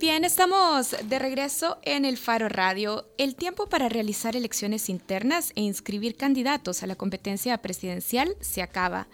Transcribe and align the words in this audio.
Bien, 0.00 0.24
estamos 0.24 0.96
de 1.04 1.18
regreso 1.18 1.76
en 1.82 2.06
el 2.06 2.16
Faro 2.16 2.48
Radio. 2.48 3.04
El 3.18 3.34
tiempo 3.34 3.66
para 3.66 3.90
realizar 3.90 4.34
elecciones 4.34 4.88
internas 4.88 5.52
e 5.56 5.60
inscribir 5.60 6.16
candidatos 6.16 6.82
a 6.82 6.86
la 6.86 6.96
competencia 6.96 7.58
presidencial 7.58 8.34
se 8.40 8.62
acaba. 8.62 9.08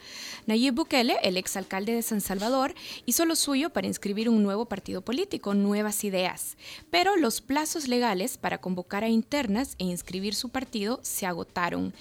Nayib 0.47 0.75
Bukele, 0.75 1.17
el 1.25 1.39
exalcalde 1.39 1.93
de 1.93 2.03
San 2.03 2.21
Salvador, 2.21 2.73
hizo 3.05 3.25
lo 3.25 3.35
suyo 3.35 3.71
para 3.71 3.89
inscribir 3.89 4.29
un 4.29 4.45
nuevo 4.45 4.67
partido 4.67 5.03
político, 5.03 5.55
nuevas 5.55 6.05
ideas. 6.05 6.57
Pero 6.89 7.17
los 7.17 7.41
plazos 7.41 7.89
legales 7.89 8.39
para 8.39 8.59
convocar 8.59 9.03
a 9.03 9.09
internas 9.09 9.75
e 9.81 9.85
inscribir 9.87 10.37
su 10.37 10.51
partido 10.51 11.01
se 11.03 11.27
agotaron. 11.27 11.95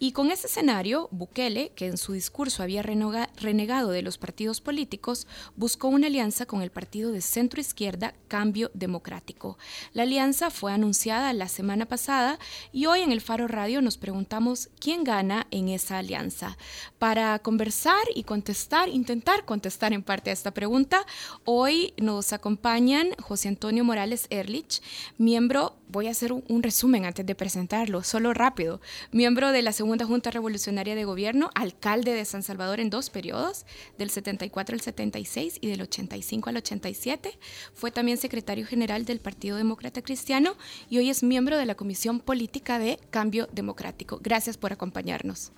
Y 0.00 0.10
con 0.10 0.32
ese 0.32 0.48
escenario, 0.48 1.08
Bukele, 1.12 1.70
que 1.76 1.86
en 1.86 1.96
su 1.96 2.12
discurso 2.12 2.64
había 2.64 2.82
renegado 2.82 3.90
de 3.90 4.02
los 4.02 4.18
partidos 4.18 4.60
políticos, 4.60 5.28
buscó 5.54 5.86
una 5.86 6.08
alianza 6.08 6.44
con 6.44 6.60
el 6.60 6.72
partido 6.72 7.12
de 7.12 7.20
centro 7.20 7.60
izquierda 7.60 8.14
Cambio 8.32 8.70
Democrático. 8.72 9.58
La 9.92 10.04
alianza 10.04 10.48
fue 10.48 10.72
anunciada 10.72 11.34
la 11.34 11.48
semana 11.48 11.84
pasada 11.84 12.38
y 12.72 12.86
hoy 12.86 13.02
en 13.02 13.12
el 13.12 13.20
Faro 13.20 13.46
Radio 13.46 13.82
nos 13.82 13.98
preguntamos 13.98 14.70
quién 14.80 15.04
gana 15.04 15.46
en 15.50 15.68
esa 15.68 15.98
alianza. 15.98 16.56
Para 16.98 17.38
conversar 17.40 18.02
y 18.14 18.22
contestar, 18.22 18.88
intentar 18.88 19.44
contestar 19.44 19.92
en 19.92 20.02
parte 20.02 20.30
a 20.30 20.32
esta 20.32 20.50
pregunta, 20.50 21.04
hoy 21.44 21.92
nos 21.98 22.32
acompañan 22.32 23.10
José 23.20 23.48
Antonio 23.48 23.84
Morales 23.84 24.28
Erlich, 24.30 24.80
miembro 25.18 25.76
voy 25.92 26.08
a 26.08 26.10
hacer 26.10 26.32
un, 26.32 26.62
resumen 26.62 27.04
antes 27.04 27.24
de 27.24 27.34
presentarlo, 27.34 28.02
solo 28.02 28.32
rápido. 28.32 28.80
Miembro 29.12 29.52
de 29.52 29.60
la 29.60 29.72
Segunda 29.72 30.06
Junta 30.06 30.30
Revolucionaria 30.30 30.94
de 30.94 31.04
Gobierno, 31.04 31.50
alcalde 31.54 32.14
de 32.14 32.24
San 32.24 32.42
Salvador 32.42 32.80
en 32.80 32.88
dos 32.88 33.10
periodos, 33.10 33.66
del 33.98 34.10
74 34.10 34.74
al 34.74 34.80
76 34.80 35.58
y 35.60 35.68
del 35.68 35.82
85 35.82 36.48
al 36.48 36.56
87. 36.56 37.38
Fue 37.74 37.90
también 37.90 38.16
secretario 38.16 38.66
general 38.66 39.04
del 39.04 39.20
Partido 39.20 39.58
Demócrata 39.58 40.02
Cristiano 40.02 40.56
y 40.88 40.98
hoy 40.98 41.10
es 41.10 41.22
miembro 41.22 41.58
de 41.58 41.66
la 41.66 41.74
Comisión 41.74 42.20
Política 42.20 42.78
de 42.78 42.98
Cambio 43.10 43.48
Democrático. 43.52 44.18
Gracias 44.22 44.56
por 44.56 44.72
acompañarnos. 44.72 45.52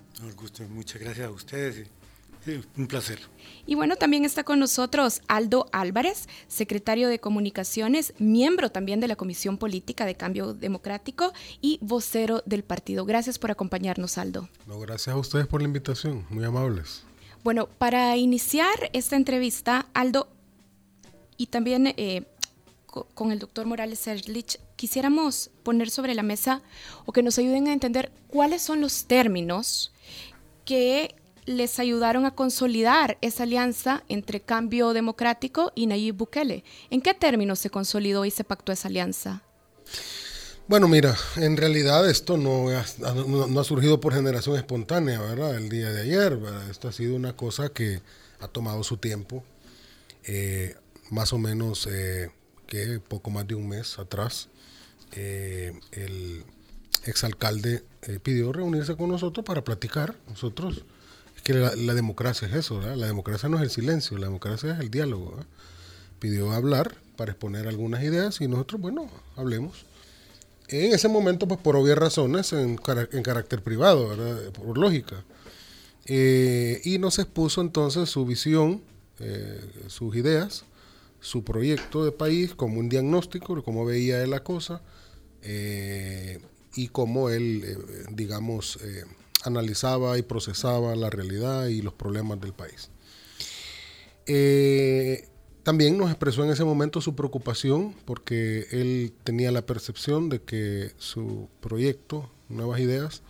muchas 0.69 1.01
gracias 1.01 1.27
a 1.27 1.31
ustedes 1.31 1.87
un 2.77 2.87
placer. 2.87 3.19
Y 3.65 3.75
bueno, 3.75 3.95
también 3.95 4.25
está 4.25 4.43
con 4.43 4.59
nosotros 4.59 5.21
Aldo 5.27 5.67
Álvarez, 5.71 6.27
secretario 6.47 7.09
de 7.09 7.19
Comunicaciones, 7.19 8.13
miembro 8.19 8.71
también 8.71 8.99
de 8.99 9.07
la 9.07 9.15
Comisión 9.15 9.57
Política 9.57 10.05
de 10.05 10.15
Cambio 10.15 10.53
Democrático 10.53 11.33
y 11.61 11.79
vocero 11.81 12.43
del 12.45 12.63
partido. 12.63 13.05
Gracias 13.05 13.39
por 13.39 13.51
acompañarnos, 13.51 14.17
Aldo. 14.17 14.49
No, 14.67 14.79
gracias 14.79 15.15
a 15.15 15.17
ustedes 15.17 15.47
por 15.47 15.61
la 15.61 15.67
invitación, 15.67 16.25
muy 16.29 16.43
amables. 16.43 17.03
Bueno, 17.43 17.67
para 17.67 18.17
iniciar 18.17 18.89
esta 18.93 19.15
entrevista, 19.15 19.87
Aldo, 19.93 20.27
y 21.37 21.47
también 21.47 21.93
eh, 21.97 22.23
con 23.13 23.31
el 23.31 23.39
doctor 23.39 23.65
Morales 23.65 24.07
Erlich, 24.07 24.59
quisiéramos 24.75 25.51
poner 25.63 25.89
sobre 25.89 26.15
la 26.15 26.23
mesa 26.23 26.61
o 27.05 27.11
que 27.11 27.23
nos 27.23 27.37
ayuden 27.37 27.67
a 27.67 27.73
entender 27.73 28.11
cuáles 28.27 28.61
son 28.61 28.81
los 28.81 29.05
términos 29.05 29.91
que 30.63 31.15
les 31.45 31.79
ayudaron 31.79 32.25
a 32.25 32.31
consolidar 32.31 33.17
esa 33.21 33.43
alianza 33.43 34.03
entre 34.09 34.41
Cambio 34.41 34.93
Democrático 34.93 35.71
y 35.75 35.87
Nayib 35.87 36.15
Bukele. 36.15 36.63
¿En 36.89 37.01
qué 37.01 37.13
términos 37.13 37.59
se 37.59 37.69
consolidó 37.69 38.25
y 38.25 38.31
se 38.31 38.43
pactó 38.43 38.71
esa 38.71 38.87
alianza? 38.87 39.43
Bueno, 40.67 40.87
mira, 40.87 41.15
en 41.35 41.57
realidad 41.57 42.09
esto 42.09 42.37
no 42.37 42.69
ha, 42.69 43.63
surgido 43.63 43.99
por 43.99 44.15
generación 44.15 44.55
espontánea, 44.55 45.21
¿verdad? 45.21 45.57
El 45.57 45.69
día 45.69 45.91
de 45.91 46.01
ayer, 46.01 46.39
Esto 46.71 46.87
ha 46.87 46.91
sido 46.91 47.15
una 47.15 47.35
cosa 47.35 47.69
que 47.69 48.01
ha 48.39 48.47
tomado 48.47 48.83
su 48.83 48.97
tiempo, 48.97 49.43
eh, 50.23 50.75
más 51.11 51.33
o 51.33 51.37
menos 51.37 51.87
eh, 51.91 52.31
que 52.65 52.99
poco 52.99 53.29
más 53.29 53.47
de 53.47 53.53
un 53.53 53.69
mes 53.69 53.99
atrás, 53.99 54.49
eh, 55.11 55.79
el 55.91 56.43
exalcalde 57.03 57.83
pidió 58.23 58.51
reunirse 58.51 58.95
con 58.95 59.11
nosotros 59.11 59.45
para 59.45 59.63
platicar. 59.63 60.15
Nosotros 60.27 60.83
que 61.45 61.53
la, 61.53 61.93
democracia 61.93 62.47
es 62.47 62.55
eso. 62.55 62.81
La 62.81 63.05
democracia 63.05 63.47
no 63.47 63.57
es 63.57 63.61
el 63.63 63.69
silencio, 63.69 64.17
la 64.17 64.25
democracia 64.25 64.73
es 64.73 64.79
el 64.79 64.89
diálogo. 64.89 65.45
Pidió 66.17 66.51
hablar 66.51 66.95
para 67.17 67.33
exponer 67.33 67.67
algunas 67.67 68.03
ideas 68.03 68.41
y 68.41 68.47
nosotros, 68.47 68.81
bueno, 68.81 69.11
hablemos. 69.35 69.85
En 70.69 70.91
ese 70.91 71.07
momento, 71.07 71.47
pues 71.47 71.59
por 71.59 71.75
obvias 71.75 71.99
razones, 71.99 72.51
en, 72.51 72.77
carácter 72.77 73.61
privado. 73.61 74.09
Por 74.53 74.75
lógica. 74.79 75.23
Eh, 76.07 76.81
y 76.83 76.97
nos 76.97 77.19
expuso 77.19 77.61
entonces 77.61 78.09
su 78.09 78.25
visión, 78.25 78.81
eh, 79.19 79.61
sus 79.85 80.15
ideas, 80.15 80.65
su 81.19 81.43
proyecto 81.43 82.05
de 82.05 82.11
país 82.11 82.55
como 82.55 82.79
un 82.79 82.89
diagnóstico 82.89 83.63
cómo 83.63 83.85
veía 83.85 84.23
él 84.23 84.31
la 84.31 84.43
cosa 84.43 84.81
eh, 85.43 86.39
y 86.75 86.87
cómo 86.87 87.29
él, 87.29 87.77
digamos, 88.09 88.79
analizaba 89.45 90.17
y 90.17 90.21
procesaba 90.21 90.95
la 90.95 91.09
realidad 91.09 91.67
y 91.67 91.81
los 91.81 91.93
problemas 91.93 92.41
del 92.41 92.53
país. 92.53 92.89
Eh, 94.27 95.27
también 95.63 95.97
nos 95.97 96.09
expresó 96.09 96.43
en 96.43 96.51
ese 96.51 96.63
momento 96.63 97.01
su 97.01 97.15
preocupación 97.15 97.95
porque 98.05 98.67
él 98.71 99.13
tenía 99.23 99.51
la 99.51 99.65
percepción 99.65 100.29
de 100.29 100.41
que 100.41 100.91
su 100.97 101.49
proyecto, 101.59 102.29
Nuevas 102.49 102.79
Ideas, 102.79 103.23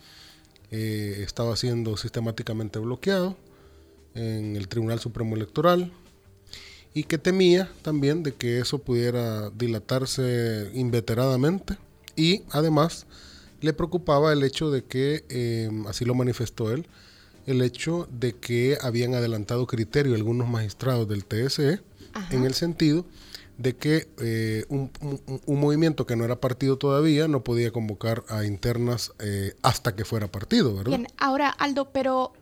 eh, 0.71 1.23
estaba 1.23 1.55
siendo 1.55 1.95
sistemáticamente 1.95 2.79
bloqueado 2.79 3.37
en 4.15 4.55
el 4.55 4.67
Tribunal 4.67 4.99
Supremo 4.99 5.35
Electoral 5.35 5.93
y 6.93 7.03
que 7.03 7.17
temía 7.17 7.69
también 7.81 8.23
de 8.23 8.33
que 8.33 8.59
eso 8.59 8.79
pudiera 8.79 9.49
dilatarse 9.51 10.71
inveteradamente 10.73 11.77
y 12.15 12.43
además 12.51 13.05
le 13.65 13.73
preocupaba 13.73 14.31
el 14.31 14.43
hecho 14.43 14.71
de 14.71 14.83
que, 14.83 15.25
eh, 15.29 15.69
así 15.87 16.05
lo 16.05 16.15
manifestó 16.15 16.71
él, 16.71 16.87
el 17.45 17.61
hecho 17.61 18.07
de 18.11 18.33
que 18.33 18.77
habían 18.81 19.13
adelantado 19.13 19.67
criterio 19.67 20.15
algunos 20.15 20.47
magistrados 20.47 21.07
del 21.07 21.25
TSE 21.25 21.81
en 22.31 22.43
el 22.45 22.53
sentido 22.53 23.05
de 23.57 23.75
que 23.75 24.07
eh, 24.19 24.65
un, 24.69 24.91
movimiento 25.47 26.05
que 26.05 26.15
no 26.15 26.25
era 26.25 26.39
partido 26.39 26.77
todavía 26.77 27.27
no 27.27 27.43
podía 27.43 27.71
convocar 27.71 28.23
a 28.29 28.45
internas 28.45 29.13
eh, 29.19 29.53
hasta 29.61 29.95
que 29.95 30.05
fuera 30.05 30.27
partido, 30.27 30.75
¿verdad? 30.75 30.89
Bien, 30.89 31.07
ahora 31.17 31.49
Aldo, 31.49 31.91
pero 31.91 32.33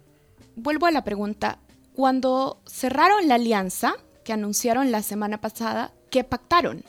vuelvo 0.55 0.85
a 0.85 0.91
la 0.91 1.03
pregunta. 1.03 1.59
Cuando 1.94 2.61
cerraron 2.66 3.28
la 3.28 3.35
alianza 3.35 3.95
que 4.23 4.34
anunciaron 4.34 4.91
la 4.91 5.03
semana 5.03 5.41
pasada, 5.41 5.94
¿qué 6.09 6.23
pactaron? 6.23 6.84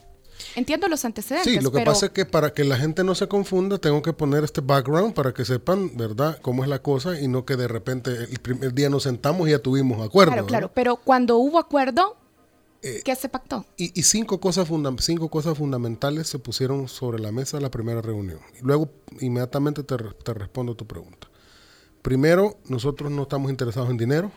Entiendo 0.56 0.88
los 0.88 1.04
antecedentes. 1.04 1.52
Sí, 1.52 1.60
lo 1.60 1.72
que 1.72 1.84
pasa 1.84 2.06
es 2.06 2.12
que 2.12 2.24
para 2.26 2.52
que 2.52 2.64
la 2.64 2.76
gente 2.76 3.04
no 3.04 3.14
se 3.14 3.28
confunda, 3.28 3.78
tengo 3.78 4.02
que 4.02 4.12
poner 4.12 4.44
este 4.44 4.60
background 4.60 5.14
para 5.14 5.32
que 5.32 5.44
sepan, 5.44 5.96
¿verdad?, 5.96 6.38
cómo 6.42 6.62
es 6.62 6.68
la 6.68 6.80
cosa 6.80 7.20
y 7.20 7.28
no 7.28 7.44
que 7.44 7.56
de 7.56 7.68
repente 7.68 8.10
el 8.10 8.38
primer 8.40 8.74
día 8.74 8.88
nos 8.90 9.04
sentamos 9.04 9.48
y 9.48 9.52
ya 9.52 9.58
tuvimos 9.58 10.04
acuerdo. 10.04 10.32
Claro, 10.32 10.46
claro, 10.46 10.70
pero 10.74 10.96
cuando 10.96 11.38
hubo 11.38 11.58
acuerdo, 11.58 12.16
eh, 12.82 13.00
¿qué 13.04 13.14
se 13.16 13.28
pactó? 13.28 13.64
Y, 13.76 14.02
cinco, 14.02 14.40
cosas 14.40 14.68
cinco 14.98 15.28
cosas 15.30 15.56
fundamentales 15.56 16.28
se 16.28 16.38
pusieron 16.38 16.88
sobre 16.88 17.18
la 17.18 17.32
mesa 17.32 17.56
en 17.56 17.62
la 17.62 17.70
primera 17.70 18.02
reunión. 18.02 18.40
Luego, 18.60 18.90
inmediatamente 19.20 19.82
te, 19.82 19.96
te 19.96 20.34
respondo 20.34 20.74
tu 20.74 20.86
pregunta. 20.86 21.28
Primero, 22.02 22.58
nosotros 22.68 23.10
no 23.10 23.22
estamos 23.22 23.50
interesados 23.50 23.88
en 23.88 23.96
dinero. 23.96 24.30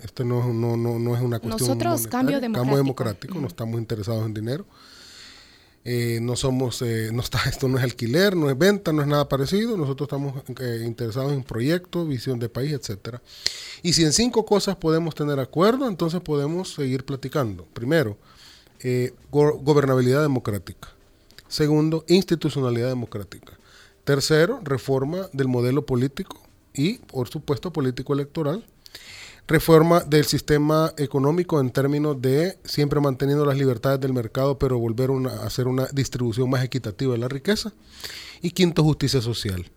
Esto 0.00 0.24
no, 0.24 0.52
no, 0.52 0.76
no, 0.76 0.98
no 0.98 1.16
es 1.16 1.20
una 1.20 1.40
cuestión. 1.40 1.68
Nosotros, 1.68 2.06
cambio 2.06 2.40
democrático. 2.40 2.64
Cambio 2.64 2.76
democrático, 2.76 3.40
no 3.40 3.46
estamos 3.48 3.80
interesados 3.80 4.24
en 4.24 4.34
dinero. 4.34 4.64
Eh, 5.84 6.20
no 6.22 6.36
somos, 6.36 6.80
eh, 6.82 7.10
no 7.12 7.22
está, 7.22 7.40
esto 7.48 7.68
no 7.68 7.78
es 7.78 7.84
alquiler, 7.84 8.36
no 8.36 8.48
es 8.50 8.56
venta, 8.56 8.92
no 8.92 9.02
es 9.02 9.08
nada 9.08 9.28
parecido. 9.28 9.76
Nosotros 9.76 10.06
estamos 10.06 10.42
eh, 10.60 10.84
interesados 10.84 11.32
en 11.32 11.42
proyectos, 11.42 12.08
visión 12.08 12.38
de 12.38 12.48
país, 12.48 12.72
etcétera. 12.72 13.20
Y 13.82 13.92
si 13.92 14.04
en 14.04 14.12
cinco 14.12 14.44
cosas 14.44 14.76
podemos 14.76 15.14
tener 15.14 15.40
acuerdo, 15.40 15.88
entonces 15.88 16.20
podemos 16.20 16.72
seguir 16.74 17.04
platicando. 17.04 17.66
Primero, 17.72 18.16
gobernabilidad 19.30 20.22
democrática. 20.22 20.88
Segundo, 21.46 22.04
institucionalidad 22.08 22.88
democrática. 22.88 23.56
Tercero, 24.02 24.60
reforma 24.64 25.28
del 25.32 25.46
modelo 25.46 25.86
político 25.86 26.40
y, 26.74 26.94
por 26.98 27.28
supuesto, 27.28 27.72
político 27.72 28.12
electoral 28.14 28.64
reforma 29.46 30.00
del 30.00 30.24
sistema 30.24 30.92
económico 30.96 31.60
en 31.60 31.70
términos 31.70 32.20
de 32.20 32.58
siempre 32.64 33.00
manteniendo 33.00 33.44
las 33.44 33.56
libertades 33.56 34.00
del 34.00 34.12
mercado, 34.12 34.58
pero 34.58 34.78
volver 34.78 35.10
a 35.10 35.46
hacer 35.46 35.66
una 35.66 35.86
distribución 35.92 36.48
más 36.48 36.64
equitativa 36.64 37.12
de 37.12 37.18
la 37.18 37.28
riqueza. 37.28 37.72
Y 38.40 38.50
quinto, 38.50 38.82
justicia 38.82 39.20
social. 39.20 39.70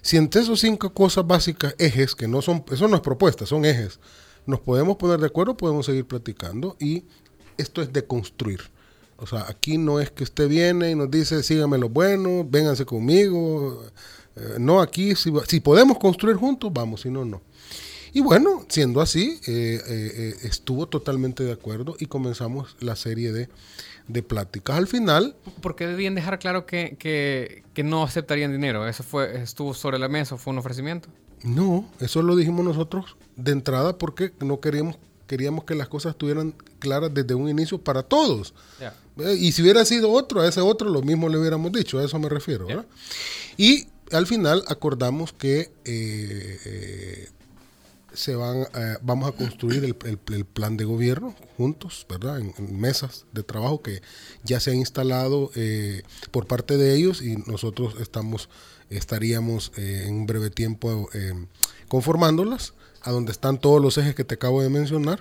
Si 0.00 0.16
entre 0.16 0.42
esos 0.42 0.60
cinco 0.60 0.92
cosas 0.92 1.26
básicas, 1.26 1.74
ejes, 1.78 2.14
que 2.14 2.26
no 2.26 2.42
son, 2.42 2.64
eso 2.70 2.88
no 2.88 2.96
es 2.96 3.02
propuesta, 3.02 3.46
son 3.46 3.64
ejes, 3.64 4.00
nos 4.46 4.60
podemos 4.60 4.96
poner 4.96 5.20
de 5.20 5.26
acuerdo, 5.26 5.56
podemos 5.56 5.86
seguir 5.86 6.06
platicando 6.06 6.76
y 6.80 7.04
esto 7.56 7.82
es 7.82 7.92
de 7.92 8.04
construir. 8.04 8.60
O 9.18 9.26
sea, 9.26 9.46
aquí 9.48 9.78
no 9.78 10.00
es 10.00 10.10
que 10.10 10.24
usted 10.24 10.48
viene 10.48 10.90
y 10.90 10.96
nos 10.96 11.08
dice, 11.08 11.44
síganme 11.44 11.78
lo 11.78 11.88
bueno, 11.88 12.44
vénganse 12.48 12.84
conmigo. 12.84 13.84
Eh, 14.34 14.56
no, 14.58 14.80
aquí 14.80 15.14
si, 15.14 15.32
si 15.46 15.60
podemos 15.60 15.98
construir 15.98 16.36
juntos, 16.36 16.72
vamos, 16.72 17.02
si 17.02 17.10
no, 17.10 17.24
no. 17.24 17.40
Y 18.12 18.20
bueno, 18.20 18.66
siendo 18.68 19.00
así, 19.00 19.40
eh, 19.46 19.80
eh, 19.86 20.12
eh, 20.14 20.34
estuvo 20.42 20.86
totalmente 20.86 21.44
de 21.44 21.52
acuerdo 21.52 21.96
y 21.98 22.06
comenzamos 22.06 22.76
la 22.80 22.94
serie 22.94 23.32
de, 23.32 23.48
de 24.06 24.22
pláticas. 24.22 24.76
Al 24.76 24.86
final... 24.86 25.34
¿Por 25.62 25.76
qué 25.76 25.86
debían 25.86 26.14
dejar 26.14 26.38
claro 26.38 26.66
que, 26.66 26.96
que, 26.98 27.62
que, 27.72 27.82
no 27.82 28.02
aceptarían 28.02 28.52
dinero? 28.52 28.86
¿Eso 28.86 29.02
fue, 29.02 29.42
estuvo 29.42 29.72
sobre 29.72 29.98
la 29.98 30.08
mesa? 30.08 30.36
¿Fue 30.36 30.52
un 30.52 30.58
ofrecimiento? 30.58 31.08
No, 31.42 31.88
eso 32.00 32.22
lo 32.22 32.36
dijimos 32.36 32.64
nosotros 32.64 33.16
de 33.36 33.52
entrada 33.52 33.96
porque 33.96 34.32
no 34.40 34.60
queríamos, 34.60 34.96
queríamos 35.26 35.64
que 35.64 35.74
las 35.74 35.88
cosas 35.88 36.10
estuvieran 36.10 36.54
claras 36.78 37.12
desde 37.14 37.34
un 37.34 37.48
inicio 37.48 37.78
para 37.78 38.02
todos. 38.02 38.52
Yeah. 38.78 39.32
Y 39.32 39.52
si 39.52 39.62
hubiera 39.62 39.84
sido 39.86 40.10
otro, 40.10 40.42
a 40.42 40.48
ese 40.48 40.60
otro 40.60 40.90
lo 40.90 41.00
mismo 41.00 41.30
le 41.30 41.38
hubiéramos 41.38 41.72
dicho, 41.72 41.98
a 41.98 42.04
eso 42.04 42.18
me 42.18 42.28
refiero. 42.28 42.66
Yeah. 42.66 42.84
Y 43.56 43.86
al 44.12 44.26
final 44.26 44.62
acordamos 44.68 45.32
que 45.32 45.72
eh, 45.84 47.28
se 48.14 48.34
van, 48.34 48.66
eh, 48.74 48.96
vamos 49.02 49.28
a 49.28 49.32
construir 49.32 49.84
el, 49.84 49.96
el, 50.04 50.44
plan 50.44 50.76
de 50.76 50.84
gobierno 50.84 51.34
juntos, 51.56 52.06
¿verdad? 52.08 52.40
En, 52.40 52.80
mesas 52.80 53.26
de 53.32 53.42
trabajo 53.42 53.82
que 53.82 54.02
ya 54.44 54.60
se 54.60 54.70
han 54.70 54.76
instalado 54.76 55.50
eh, 55.54 56.02
por 56.30 56.46
parte 56.46 56.76
de 56.76 56.94
ellos 56.94 57.22
y 57.22 57.36
nosotros 57.46 57.94
estamos, 58.00 58.48
estaríamos 58.90 59.72
eh, 59.76 60.04
en 60.06 60.14
un 60.14 60.26
breve 60.26 60.50
tiempo 60.50 61.08
conformándolas, 61.88 62.74
a 63.02 63.10
donde 63.10 63.32
están 63.32 63.58
todos 63.58 63.80
los 63.80 63.98
ejes 63.98 64.14
que 64.14 64.24
te 64.24 64.34
acabo 64.34 64.62
de 64.62 64.68
mencionar 64.68 65.20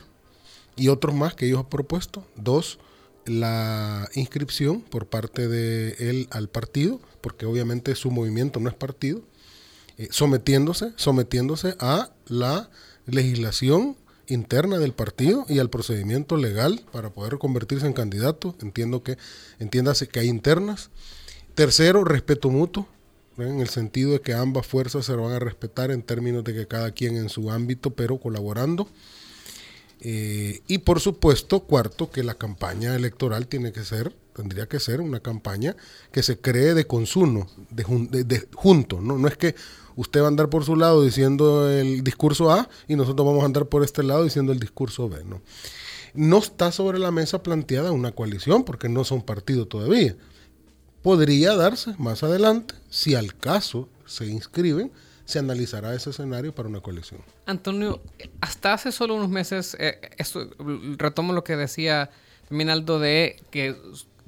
y 0.75 0.87
otros 0.89 1.15
más 1.15 1.33
que 1.33 1.47
ellos 1.47 1.59
han 1.59 1.69
propuesto. 1.69 2.25
Dos, 2.35 2.79
la 3.25 4.09
inscripción 4.13 4.81
por 4.81 5.07
parte 5.07 5.47
de 5.47 5.95
él 5.99 6.27
al 6.31 6.49
partido, 6.49 6.99
porque 7.21 7.45
obviamente 7.45 7.95
su 7.95 8.11
movimiento 8.11 8.59
no 8.59 8.69
es 8.69 8.75
partido, 8.75 9.21
eh, 9.97 10.07
sometiéndose, 10.11 10.93
sometiéndose 10.95 11.75
a 11.79 12.11
la 12.27 12.69
legislación 13.05 13.97
interna 14.27 14.77
del 14.77 14.93
partido 14.93 15.45
y 15.49 15.59
al 15.59 15.69
procedimiento 15.69 16.37
legal 16.37 16.81
para 16.91 17.09
poder 17.09 17.37
convertirse 17.37 17.85
en 17.85 17.93
candidato. 17.93 18.55
Entiendo 18.61 19.03
que, 19.03 19.17
entiéndase 19.59 20.07
que 20.07 20.19
hay 20.19 20.27
internas. 20.27 20.89
Tercero, 21.55 22.03
respeto 22.03 22.49
mutuo, 22.49 22.87
en 23.37 23.59
el 23.59 23.69
sentido 23.69 24.11
de 24.13 24.21
que 24.21 24.33
ambas 24.33 24.65
fuerzas 24.65 25.05
se 25.05 25.15
van 25.15 25.33
a 25.33 25.39
respetar 25.39 25.91
en 25.91 26.03
términos 26.03 26.43
de 26.43 26.53
que 26.53 26.67
cada 26.67 26.91
quien 26.91 27.17
en 27.17 27.29
su 27.29 27.51
ámbito, 27.51 27.91
pero 27.91 28.19
colaborando. 28.19 28.87
Eh, 30.03 30.61
y 30.67 30.79
por 30.79 30.99
supuesto, 30.99 31.61
cuarto, 31.61 32.09
que 32.09 32.23
la 32.23 32.33
campaña 32.33 32.95
electoral 32.95 33.47
tiene 33.47 33.71
que 33.71 33.85
ser, 33.85 34.15
tendría 34.35 34.65
que 34.65 34.79
ser 34.79 34.99
una 34.99 35.19
campaña 35.19 35.75
que 36.11 36.23
se 36.23 36.39
cree 36.39 36.73
de 36.73 36.87
consumo, 36.87 37.47
de, 37.69 38.23
de, 38.23 38.47
junto, 38.55 38.99
¿no? 38.99 39.19
No 39.19 39.27
es 39.27 39.37
que 39.37 39.55
usted 39.95 40.21
va 40.21 40.25
a 40.25 40.27
andar 40.29 40.49
por 40.49 40.65
su 40.65 40.75
lado 40.75 41.03
diciendo 41.03 41.69
el 41.69 42.03
discurso 42.03 42.51
A 42.51 42.67
y 42.87 42.95
nosotros 42.95 43.27
vamos 43.27 43.43
a 43.43 43.45
andar 43.45 43.67
por 43.67 43.83
este 43.83 44.01
lado 44.01 44.23
diciendo 44.23 44.51
el 44.51 44.59
discurso 44.59 45.07
B, 45.07 45.23
¿no? 45.23 45.41
No 46.15 46.39
está 46.39 46.71
sobre 46.71 46.97
la 46.97 47.11
mesa 47.11 47.43
planteada 47.43 47.91
una 47.91 48.11
coalición 48.11 48.63
porque 48.63 48.89
no 48.89 49.03
son 49.03 49.21
partido 49.21 49.67
todavía. 49.67 50.15
Podría 51.03 51.55
darse 51.55 51.93
más 51.99 52.23
adelante, 52.23 52.73
si 52.89 53.13
al 53.13 53.35
caso 53.35 53.87
se 54.05 54.25
inscriben, 54.25 54.91
se 55.31 55.39
analizará 55.39 55.95
ese 55.95 56.11
escenario 56.11 56.53
para 56.53 56.69
una 56.69 56.81
coalición. 56.81 57.21
Antonio, 57.45 58.01
hasta 58.41 58.73
hace 58.73 58.91
solo 58.91 59.15
unos 59.15 59.29
meses, 59.29 59.75
eh, 59.79 59.99
esto, 60.17 60.47
retomo 60.97 61.33
lo 61.33 61.43
que 61.43 61.55
decía 61.55 62.11
también 62.47 62.69
Aldo 62.69 62.99
de 62.99 63.41
que, 63.49 63.75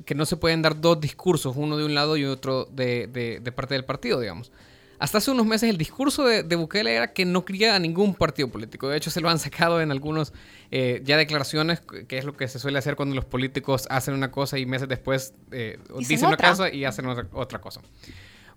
que, 0.06 0.16
no 0.16 0.26
se 0.26 0.38
pueden 0.38 0.62
dar 0.62 0.80
dos 0.80 1.00
discursos, 1.00 1.56
uno 1.58 1.78
de 1.78 1.86
un 1.86 1.94
lado 1.94 2.16
y 2.18 2.26
otro 2.26 2.66
de, 2.72 3.08
de, 3.08 3.40
de 3.42 3.52
parte 3.52 3.74
del 3.74 3.86
partido, 3.86 4.20
digamos. 4.20 4.52
Hasta 5.00 5.18
hace 5.18 5.32
unos 5.32 5.46
meses 5.46 5.70
el 5.70 5.78
discurso 5.78 6.24
de, 6.24 6.44
de, 6.44 6.56
Bukele 6.56 6.96
era 6.96 7.12
que 7.12 7.26
no 7.26 7.44
quería 7.44 7.76
a 7.76 7.80
ningún 7.80 8.16
partido 8.16 8.48
político. 8.48 8.88
De 8.88 8.96
hecho, 8.96 9.12
se 9.12 9.20
lo 9.20 9.30
han 9.30 9.38
sacado 9.38 9.82
en 9.82 9.92
algunos 9.92 10.32
eh, 10.72 11.02
ya 11.04 11.18
declaraciones, 11.18 11.82
que 11.82 12.18
es 12.18 12.24
lo 12.24 12.38
que 12.38 12.48
se 12.48 12.58
suele 12.60 12.80
hacer 12.80 12.96
cuando 12.96 13.14
los 13.14 13.26
políticos 13.26 13.86
hacen 13.90 14.14
una 14.14 14.32
cosa 14.32 14.58
y 14.58 14.66
meses 14.66 14.88
después 14.88 15.34
eh, 15.52 15.78
dicen 16.08 16.28
una 16.28 16.38
cosa 16.38 16.74
y 16.74 16.86
hacen 16.86 17.06
otra, 17.08 17.28
otra 17.34 17.60
cosa. 17.60 17.82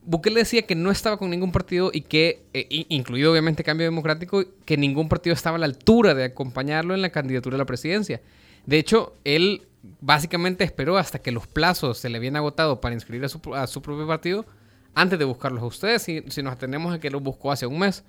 Bukele 0.07 0.39
decía 0.39 0.63
que 0.63 0.77
no 0.77 0.93
estaba 0.93 1.17
con 1.17 1.31
ningún 1.31 1.51
partido 1.51 1.91
y 1.93 2.03
que, 2.03 2.45
eh, 2.55 2.87
incluido 2.89 3.33
obviamente 3.33 3.65
Cambio 3.65 3.87
Democrático, 3.87 4.45
que 4.65 4.77
ningún 4.77 5.09
partido 5.09 5.35
estaba 5.35 5.57
a 5.57 5.59
la 5.59 5.67
altura 5.67 6.15
de 6.15 6.25
acompañarlo 6.25 6.95
en 6.95 7.03
la 7.03 7.11
candidatura 7.11 7.57
a 7.57 7.59
la 7.59 7.65
presidencia. 7.67 8.23
De 8.67 8.79
hecho, 8.79 9.15
él 9.25 9.67
básicamente 10.01 10.63
esperó 10.63 10.97
hasta 10.97 11.19
que 11.19 11.33
los 11.33 11.49
plazos 11.49 11.99
se 11.99 12.09
le 12.09 12.19
habían 12.19 12.37
agotado 12.37 12.81
para 12.81 12.95
inscribir 12.95 13.25
a 13.25 13.29
su, 13.29 13.41
a 13.55 13.67
su 13.67 13.83
propio 13.83 14.07
partido 14.07 14.47
antes 14.95 15.19
de 15.19 15.25
buscarlos 15.25 15.63
a 15.63 15.67
ustedes, 15.67 16.03
si, 16.03 16.23
si, 16.29 16.43
nos 16.43 16.53
atendemos 16.53 16.95
a 16.95 17.01
que 17.01 17.11
los 17.11 17.23
buscó 17.23 17.51
hace 17.51 17.67
un 17.67 17.81
mes. 17.81 18.05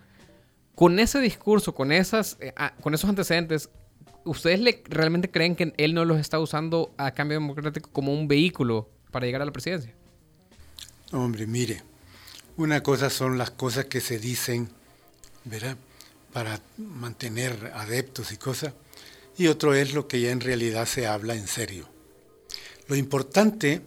Con 0.75 1.00
ese 1.00 1.19
discurso, 1.19 1.73
con, 1.73 1.91
esas, 1.91 2.38
eh, 2.39 2.53
con 2.79 2.93
esos 2.93 3.09
antecedentes, 3.09 3.71
¿ustedes 4.23 4.59
le, 4.59 4.83
realmente 4.88 5.31
creen 5.31 5.55
que 5.55 5.73
él 5.77 5.95
no 5.95 6.05
los 6.05 6.19
está 6.19 6.39
usando 6.39 6.93
a 6.97 7.11
Cambio 7.11 7.39
Democrático 7.39 7.89
como 7.91 8.13
un 8.13 8.27
vehículo 8.27 8.88
para 9.11 9.25
llegar 9.25 9.41
a 9.41 9.45
la 9.45 9.51
presidencia? 9.51 9.95
Hombre, 11.12 11.48
mire, 11.48 11.83
una 12.57 12.83
cosa 12.83 13.09
son 13.09 13.38
las 13.38 13.51
cosas 13.51 13.86
que 13.86 14.01
se 14.01 14.19
dicen, 14.19 14.69
¿verdad? 15.45 15.77
Para 16.33 16.62
mantener 16.77 17.71
adeptos 17.75 18.33
y 18.33 18.38
cosas, 18.38 18.74
y 19.38 19.48
otro 19.48 19.74
es 19.74 19.94
lo 19.94 20.07
que 20.07 20.19
ya 20.19 20.31
en 20.31 20.42
realidad 20.42 20.86
se 20.86 21.07
habla 21.07 21.36
en 21.36 21.48
serio. 21.48 21.88
Lo 22.88 22.95
importante 22.98 23.81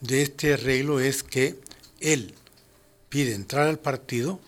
de 0.00 0.22
este 0.22 0.54
arreglo 0.54 1.00
es 1.00 1.24
que 1.24 1.58
él 1.98 2.34
pide 3.08 3.34
entrar 3.34 3.66
al 3.66 3.80
partido, 3.80 4.40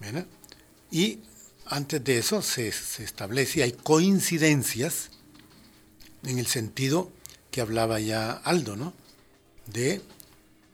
¿verdad? 0.00 0.26
Y 0.90 1.20
antes 1.66 2.02
de 2.02 2.18
eso 2.18 2.42
se, 2.42 2.72
se 2.72 3.04
establece, 3.04 3.62
hay 3.62 3.72
coincidencias 3.72 5.10
en 6.24 6.38
el 6.38 6.46
sentido 6.46 7.12
que 7.52 7.60
hablaba 7.60 8.00
ya 8.00 8.32
Aldo, 8.32 8.74
¿no? 8.74 8.94
De 9.66 10.02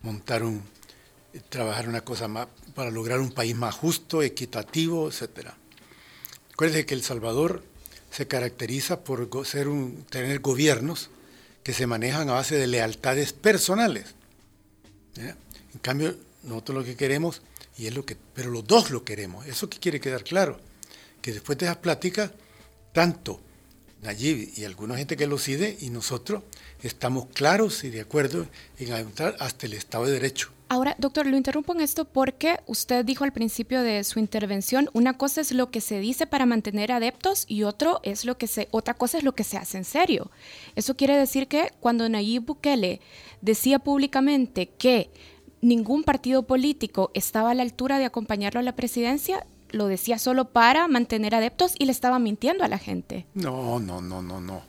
montar 0.02 0.42
un, 0.42 0.62
trabajar 1.48 1.88
una 1.88 2.02
cosa 2.02 2.28
más 2.28 2.48
para 2.74 2.90
lograr 2.90 3.20
un 3.20 3.32
país 3.32 3.54
más 3.54 3.74
justo, 3.74 4.22
equitativo, 4.22 5.08
etc. 5.08 5.50
Acuérdense 6.52 6.86
que 6.86 6.94
El 6.94 7.02
Salvador 7.02 7.64
se 8.10 8.26
caracteriza 8.26 9.04
por 9.04 9.28
ser 9.46 9.68
un, 9.68 10.04
tener 10.10 10.40
gobiernos 10.40 11.10
que 11.62 11.72
se 11.72 11.86
manejan 11.86 12.28
a 12.30 12.34
base 12.34 12.56
de 12.56 12.66
lealtades 12.66 13.32
personales. 13.32 14.14
En 15.16 15.80
cambio, 15.82 16.16
nosotros 16.44 16.78
lo 16.78 16.84
que 16.84 16.96
queremos, 16.96 17.42
y 17.76 17.86
es 17.86 17.94
lo 17.94 18.04
que, 18.04 18.16
pero 18.34 18.50
los 18.50 18.66
dos 18.66 18.90
lo 18.90 19.04
queremos, 19.04 19.46
eso 19.46 19.68
que 19.68 19.78
quiere 19.78 20.00
quedar 20.00 20.24
claro, 20.24 20.60
que 21.20 21.32
después 21.32 21.58
de 21.58 21.66
esas 21.66 21.78
pláticas, 21.78 22.30
tanto 22.92 23.40
Nayib 24.02 24.52
y 24.56 24.64
alguna 24.64 24.96
gente 24.96 25.16
que 25.16 25.26
lo 25.26 25.38
sigue 25.38 25.76
y 25.80 25.90
nosotros 25.90 26.42
estamos 26.82 27.26
claros 27.32 27.84
y 27.84 27.90
de 27.90 28.00
acuerdo 28.00 28.46
en 28.78 28.92
entrar 28.92 29.36
hasta 29.40 29.66
el 29.66 29.72
Estado 29.72 30.04
de 30.04 30.12
Derecho. 30.12 30.50
Ahora, 30.70 30.94
doctor, 30.98 31.26
lo 31.26 31.36
interrumpo 31.36 31.72
en 31.72 31.80
esto 31.80 32.04
porque 32.04 32.60
usted 32.66 33.02
dijo 33.02 33.24
al 33.24 33.32
principio 33.32 33.82
de 33.82 34.04
su 34.04 34.18
intervención, 34.18 34.90
una 34.92 35.16
cosa 35.16 35.40
es 35.40 35.52
lo 35.52 35.70
que 35.70 35.80
se 35.80 35.98
dice 35.98 36.26
para 36.26 36.44
mantener 36.44 36.92
adeptos 36.92 37.46
y 37.48 37.62
otro 37.62 38.00
es 38.02 38.26
lo 38.26 38.36
que 38.36 38.46
se, 38.46 38.68
otra 38.70 38.92
cosa 38.92 39.16
es 39.16 39.24
lo 39.24 39.34
que 39.34 39.44
se 39.44 39.56
hace 39.56 39.78
en 39.78 39.84
serio. 39.84 40.30
Eso 40.76 40.94
quiere 40.94 41.16
decir 41.16 41.48
que 41.48 41.72
cuando 41.80 42.06
Nayib 42.08 42.44
Bukele 42.44 43.00
decía 43.40 43.78
públicamente 43.78 44.68
que 44.68 45.10
ningún 45.62 46.04
partido 46.04 46.42
político 46.42 47.10
estaba 47.14 47.52
a 47.52 47.54
la 47.54 47.62
altura 47.62 47.98
de 47.98 48.04
acompañarlo 48.04 48.60
a 48.60 48.62
la 48.62 48.76
presidencia, 48.76 49.46
lo 49.70 49.86
decía 49.86 50.18
solo 50.18 50.50
para 50.50 50.88
mantener 50.88 51.34
adeptos 51.34 51.74
y 51.78 51.86
le 51.86 51.92
estaba 51.92 52.18
mintiendo 52.18 52.64
a 52.64 52.68
la 52.68 52.78
gente. 52.78 53.26
No, 53.34 53.78
no, 53.80 54.00
no, 54.00 54.22
no, 54.22 54.40
no. 54.40 54.62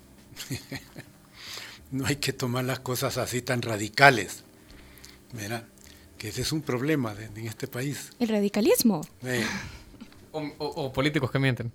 no 1.91 2.05
hay 2.05 2.17
que 2.17 2.33
tomar 2.33 2.65
las 2.65 2.79
cosas 2.79 3.17
así 3.17 3.41
tan 3.41 3.61
radicales. 3.61 4.43
Mira, 5.33 5.65
que 6.17 6.29
ese 6.29 6.41
es 6.41 6.51
un 6.51 6.61
problema 6.61 7.13
de, 7.13 7.25
en 7.25 7.47
este 7.47 7.67
país. 7.67 8.11
El 8.19 8.29
radicalismo. 8.29 9.01
Eh. 9.23 9.45
O, 10.31 10.43
o, 10.59 10.65
o, 10.67 10.93
políticos 10.93 11.31
que 11.31 11.39
mienten. 11.39 11.71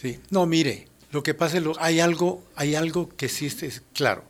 Sí. 0.00 0.20
No, 0.30 0.46
mire, 0.46 0.86
lo 1.10 1.24
que 1.24 1.34
pasa 1.34 1.56
es 1.56 1.64
lo, 1.64 1.74
hay 1.80 1.98
algo, 1.98 2.44
hay 2.54 2.76
algo 2.76 3.08
que 3.08 3.28
sí 3.28 3.46
es 3.46 3.82
claro. 3.92 4.22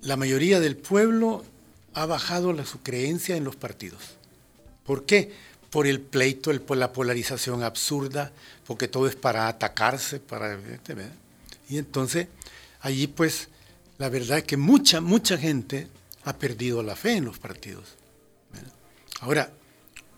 La 0.00 0.16
mayoría 0.16 0.58
del 0.58 0.76
pueblo 0.76 1.44
ha 1.94 2.06
bajado 2.06 2.52
la, 2.52 2.66
su 2.66 2.82
creencia 2.82 3.36
en 3.36 3.44
los 3.44 3.54
partidos. 3.54 4.16
¿Por 4.84 5.06
qué? 5.06 5.32
Por 5.70 5.86
el 5.86 6.00
pleito, 6.00 6.50
por 6.62 6.78
la 6.78 6.92
polarización 6.92 7.62
absurda, 7.62 8.32
porque 8.66 8.88
todo 8.88 9.06
es 9.06 9.16
para 9.16 9.48
atacarse, 9.48 10.20
para 10.20 10.58
y 11.68 11.76
entonces 11.76 12.28
allí 12.80 13.06
pues 13.06 13.48
la 13.98 14.08
verdad 14.08 14.38
es 14.38 14.44
que 14.44 14.56
mucha 14.56 15.00
mucha 15.00 15.36
gente 15.36 15.88
ha 16.24 16.36
perdido 16.38 16.82
la 16.82 16.96
fe 16.96 17.12
en 17.12 17.26
los 17.26 17.38
partidos. 17.38 17.96
Ahora, 19.20 19.50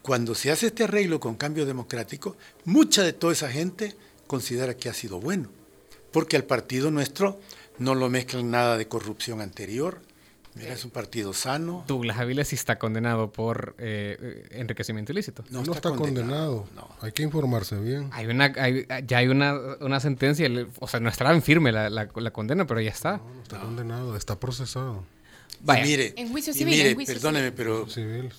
cuando 0.03 0.35
se 0.35 0.51
hace 0.51 0.69
este 0.69 0.85
arreglo 0.85 1.21
con 1.21 1.37
cambio 1.37 1.67
democrático, 1.67 2.37
mucha 2.65 3.03
de 3.03 3.13
toda 3.13 3.33
esa 3.33 3.51
gente 3.51 3.97
considera 4.27 4.77
que 4.77 4.89
ha 4.89 4.95
sido 4.95 5.21
bueno, 5.21 5.51
porque 6.13 6.37
al 6.37 6.45
partido 6.45 6.91
nuestro 6.91 7.41
no 7.79 7.95
lo 7.95 8.09
mezclan 8.11 8.51
nada 8.51 8.77
de 8.77 8.89
corrupción 8.89 9.41
anterior, 9.41 10.03
Mira, 10.55 10.73
es 10.73 10.85
un 10.85 10.91
partido 10.91 11.33
sano. 11.33 11.85
Douglas 11.87 12.19
Aviles 12.19 12.49
sí 12.49 12.57
está 12.57 12.79
condenado 12.79 13.33
por 13.33 13.75
eh, 13.79 14.49
enriquecimiento 14.51 15.13
ilícito. 15.13 15.45
No, 15.51 15.63
está, 15.73 15.91
condenado. 15.91 16.67
Hay 17.01 17.13
que 17.13 17.23
informarse 17.23 17.79
bien. 17.79 18.11
Hay 18.13 18.27
una, 18.27 18.53
ya 19.01 19.19
hay 19.19 19.29
una, 19.29 19.55
una 19.81 20.01
sentencia, 20.01 20.49
o 20.81 20.89
sea, 20.89 21.01
no 21.01 21.09
estará 21.09 21.33
en 21.33 21.43
firme 21.43 21.73
la, 21.73 21.89
la, 21.89 22.31
condena, 22.33 22.67
pero 22.67 22.81
ya 22.81 22.91
está. 22.91 23.19
No, 23.19 23.35
no 23.35 23.43
está 23.43 23.61
condenado, 23.61 24.17
está 24.17 24.39
procesado. 24.39 25.05
Vaya. 25.63 25.85
mire, 25.85 26.15
en 26.17 26.31
juicio 26.31 26.53
civil. 26.55 26.97
perdóneme, 27.07 27.53
pero 27.53 27.87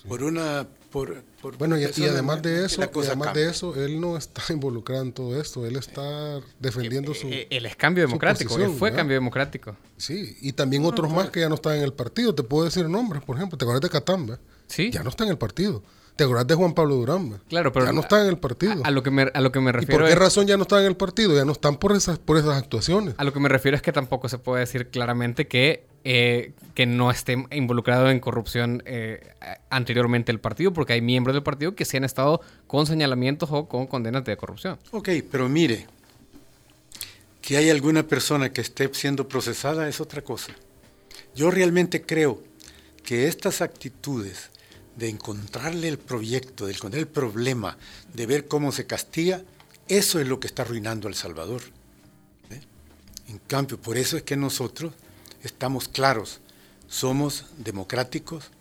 por 0.08 0.24
una 0.24 0.68
por, 0.92 1.24
bueno 1.58 1.80
y, 1.80 1.86
además 1.86 2.42
de 2.42 2.66
eso 2.66 2.82
además 2.84 3.34
de 3.34 3.50
eso 3.50 3.82
él 3.82 4.02
no 4.02 4.18
está 4.18 4.42
involucrado 4.50 5.04
en 5.04 5.14
todo 5.14 5.40
esto 5.40 5.66
él 5.66 5.78
está 5.78 6.42
defendiendo 6.60 7.14
su 7.14 7.28
eh, 7.28 7.48
él 7.50 7.66
es 7.66 7.78
cambio 7.78 8.06
democrático 8.06 8.60
él 8.60 8.72
fue 8.72 8.92
cambio 8.94 9.16
democrático. 9.16 9.76
Sí 9.96 10.38
y 10.42 10.52
también 10.52 10.84
otros 10.84 11.12
más 11.12 11.30
que 11.30 11.40
ya 11.40 11.50
no 11.50 11.56
están 11.56 11.78
en 11.78 11.84
el 11.84 11.94
partido 11.94 12.36
te 12.36 12.44
puedo 12.44 12.66
decir 12.66 12.90
nombres 12.90 13.24
por 13.24 13.38
ejemplo 13.38 13.58
te 13.58 13.64
acuerdas 13.64 13.82
de 13.82 13.90
Catamba 13.90 14.40
sí. 14.68 14.92
Ya 14.92 15.02
no 15.02 15.10
está 15.10 15.24
en 15.24 15.30
el 15.30 15.38
partido 15.38 15.82
¿Te 16.16 16.26
acuerdas 16.26 16.48
de 16.48 16.56
Juan 16.56 16.74
Pablo 16.74 16.96
Durán? 16.96 17.42
Claro, 17.50 17.72
pero 17.72 17.86
ya 17.86 17.94
no 17.94 18.02
está 18.02 18.22
en 18.22 18.28
el 18.28 18.38
partido. 18.38 18.82
A, 18.84 18.92
lo 18.92 19.02
que 19.02 19.12
me, 19.12 19.24
a 19.34 19.42
lo 19.42 19.52
que 19.52 19.60
me 19.60 19.72
refiero. 19.72 19.96
¿Y 19.96 19.98
por 20.00 20.10
qué 20.10 20.16
razón 20.16 20.46
ya 20.46 20.58
no 20.58 20.64
están 20.64 20.82
en 20.82 20.88
el 20.88 20.98
partido? 20.98 21.36
Ya 21.36 21.46
no 21.46 21.52
están 21.52 21.78
por 21.78 21.96
esas, 21.96 22.20
por 22.20 22.38
esas 22.38 22.58
actuaciones. 22.58 23.16
A 23.18 23.24
lo 23.24 23.34
que 23.34 23.40
me 23.40 23.50
refiero 23.50 23.76
es 23.76 23.82
que 23.82 23.92
tampoco 23.92 24.30
se 24.30 24.38
puede 24.38 24.60
decir 24.62 24.90
claramente 24.90 25.48
que, 25.48 25.88
eh, 26.04 26.54
que 26.76 26.86
no 26.86 27.10
esté 27.10 27.44
involucrado 27.52 28.10
en 28.12 28.20
corrupción 28.20 28.84
eh, 28.86 29.34
anteriormente 29.70 30.32
el 30.32 30.40
partido, 30.40 30.74
porque 30.74 30.94
hay 30.94 31.02
miembros 31.02 31.34
del 31.34 31.44
partido 31.44 31.76
que 31.76 31.86
sí 31.86 31.98
han 31.98 32.04
estado 32.04 32.42
con 32.68 32.86
señalamientos 32.86 33.50
o 33.52 33.68
con 33.68 33.88
condenas 33.88 34.24
de 34.24 34.38
corrupción. 34.38 34.78
Ok, 34.92 35.10
pero 35.32 35.50
mire, 35.50 35.88
que 37.42 37.58
hay 37.58 37.70
alguna 37.70 38.04
persona 38.04 38.54
que 38.54 38.62
esté 38.62 38.90
siendo 38.94 39.28
procesada 39.28 39.90
es 39.90 40.00
otra 40.00 40.22
cosa. 40.22 40.54
Yo 41.34 41.50
realmente 41.50 42.04
creo 42.04 42.42
que 43.04 43.28
estas 43.28 43.62
actitudes 43.62 44.51
de 44.96 45.10
encontrarle 45.10 45.88
el 45.88 45.98
proyecto, 45.98 46.66
de 46.66 46.74
encontrar 46.74 47.00
el 47.00 47.08
problema, 47.08 47.78
de 48.14 48.26
ver 48.26 48.48
cómo 48.48 48.72
se 48.72 48.86
castiga, 48.86 49.42
eso 49.88 50.20
es 50.20 50.28
lo 50.28 50.40
que 50.40 50.48
está 50.48 50.62
arruinando 50.64 51.08
a 51.08 51.12
El 51.12 51.16
Salvador. 51.16 51.62
En 53.28 53.40
cambio, 53.48 53.80
por 53.80 53.98
eso 53.98 54.18
es 54.18 54.24
que 54.24 54.36
nosotros 54.36 54.94
estamos 55.42 55.88
claros, 55.88 56.42
somos 56.90 57.46
democráticos, 57.58 58.52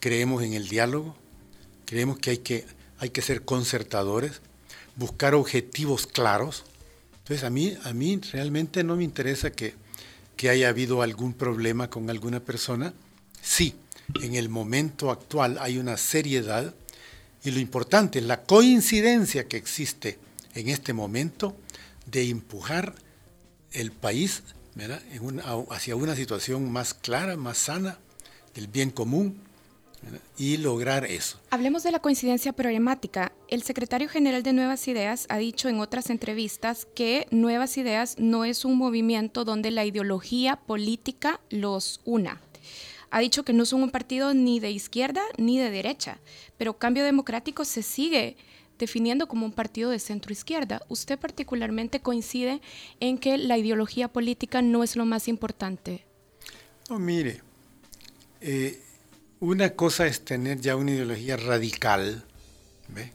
creemos 0.00 0.42
en 0.42 0.52
el 0.52 0.68
diálogo, 0.68 1.16
creemos 1.86 2.18
que 2.18 2.30
hay, 2.30 2.38
que 2.38 2.66
hay 2.98 3.08
que 3.08 3.22
ser 3.22 3.42
concertadores, 3.42 4.42
buscar 4.96 5.34
objetivos 5.34 6.06
claros. 6.06 6.64
Entonces 7.18 7.44
a 7.44 7.50
mí, 7.50 7.76
a 7.84 7.94
mí 7.94 8.20
realmente 8.32 8.84
no 8.84 8.96
me 8.96 9.04
interesa 9.04 9.50
que, 9.50 9.74
que 10.36 10.50
haya 10.50 10.68
habido 10.68 11.00
algún 11.00 11.32
problema 11.32 11.88
con 11.88 12.10
alguna 12.10 12.40
persona. 12.40 12.92
Sí, 13.40 13.74
en 14.22 14.34
el 14.34 14.48
momento 14.48 15.10
actual 15.10 15.58
hay 15.60 15.78
una 15.78 15.96
seriedad 15.96 16.74
y 17.44 17.50
lo 17.50 17.58
importante 17.58 18.18
es 18.18 18.24
la 18.24 18.42
coincidencia 18.42 19.48
que 19.48 19.56
existe 19.56 20.18
en 20.54 20.68
este 20.68 20.92
momento 20.92 21.56
de 22.06 22.28
empujar 22.28 22.94
el 23.72 23.92
país 23.92 24.42
hacia 25.70 25.96
una 25.96 26.16
situación 26.16 26.70
más 26.70 26.94
clara, 26.94 27.36
más 27.36 27.58
sana, 27.58 27.98
del 28.54 28.66
bien 28.66 28.90
común, 28.90 29.40
y 30.38 30.56
lograr 30.56 31.04
eso. 31.04 31.38
Hablemos 31.50 31.82
de 31.82 31.90
la 31.90 31.98
coincidencia 31.98 32.54
problemática. 32.54 33.32
El 33.48 33.62
secretario 33.62 34.08
general 34.08 34.42
de 34.42 34.54
Nuevas 34.54 34.88
Ideas 34.88 35.26
ha 35.28 35.36
dicho 35.36 35.68
en 35.68 35.78
otras 35.78 36.08
entrevistas 36.08 36.86
que 36.94 37.26
Nuevas 37.30 37.76
Ideas 37.76 38.16
no 38.18 38.46
es 38.46 38.64
un 38.64 38.78
movimiento 38.78 39.44
donde 39.44 39.70
la 39.70 39.84
ideología 39.84 40.56
política 40.56 41.40
los 41.50 42.00
una 42.04 42.40
ha 43.10 43.20
dicho 43.20 43.44
que 43.44 43.52
no 43.52 43.66
son 43.66 43.82
un 43.82 43.90
partido 43.90 44.34
ni 44.34 44.60
de 44.60 44.70
izquierda 44.70 45.22
ni 45.36 45.58
de 45.58 45.70
derecha, 45.70 46.18
pero 46.56 46.78
Cambio 46.78 47.04
Democrático 47.04 47.64
se 47.64 47.82
sigue 47.82 48.36
definiendo 48.78 49.28
como 49.28 49.44
un 49.44 49.52
partido 49.52 49.90
de 49.90 49.98
centro 49.98 50.32
izquierda. 50.32 50.80
¿Usted 50.88 51.18
particularmente 51.18 52.00
coincide 52.00 52.60
en 53.00 53.18
que 53.18 53.36
la 53.36 53.58
ideología 53.58 54.08
política 54.08 54.62
no 54.62 54.82
es 54.82 54.96
lo 54.96 55.04
más 55.04 55.28
importante? 55.28 56.04
No, 56.88 56.98
mire, 56.98 57.42
eh, 58.40 58.80
una 59.40 59.70
cosa 59.70 60.06
es 60.06 60.24
tener 60.24 60.60
ya 60.60 60.76
una 60.76 60.92
ideología 60.92 61.36
radical, 61.36 62.24
¿ve? 62.88 63.12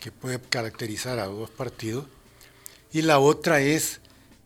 que 0.00 0.10
puede 0.10 0.40
caracterizar 0.40 1.18
a 1.18 1.26
dos 1.26 1.50
partidos, 1.50 2.06
y 2.92 3.02
la 3.02 3.18
otra 3.18 3.60
es 3.60 4.00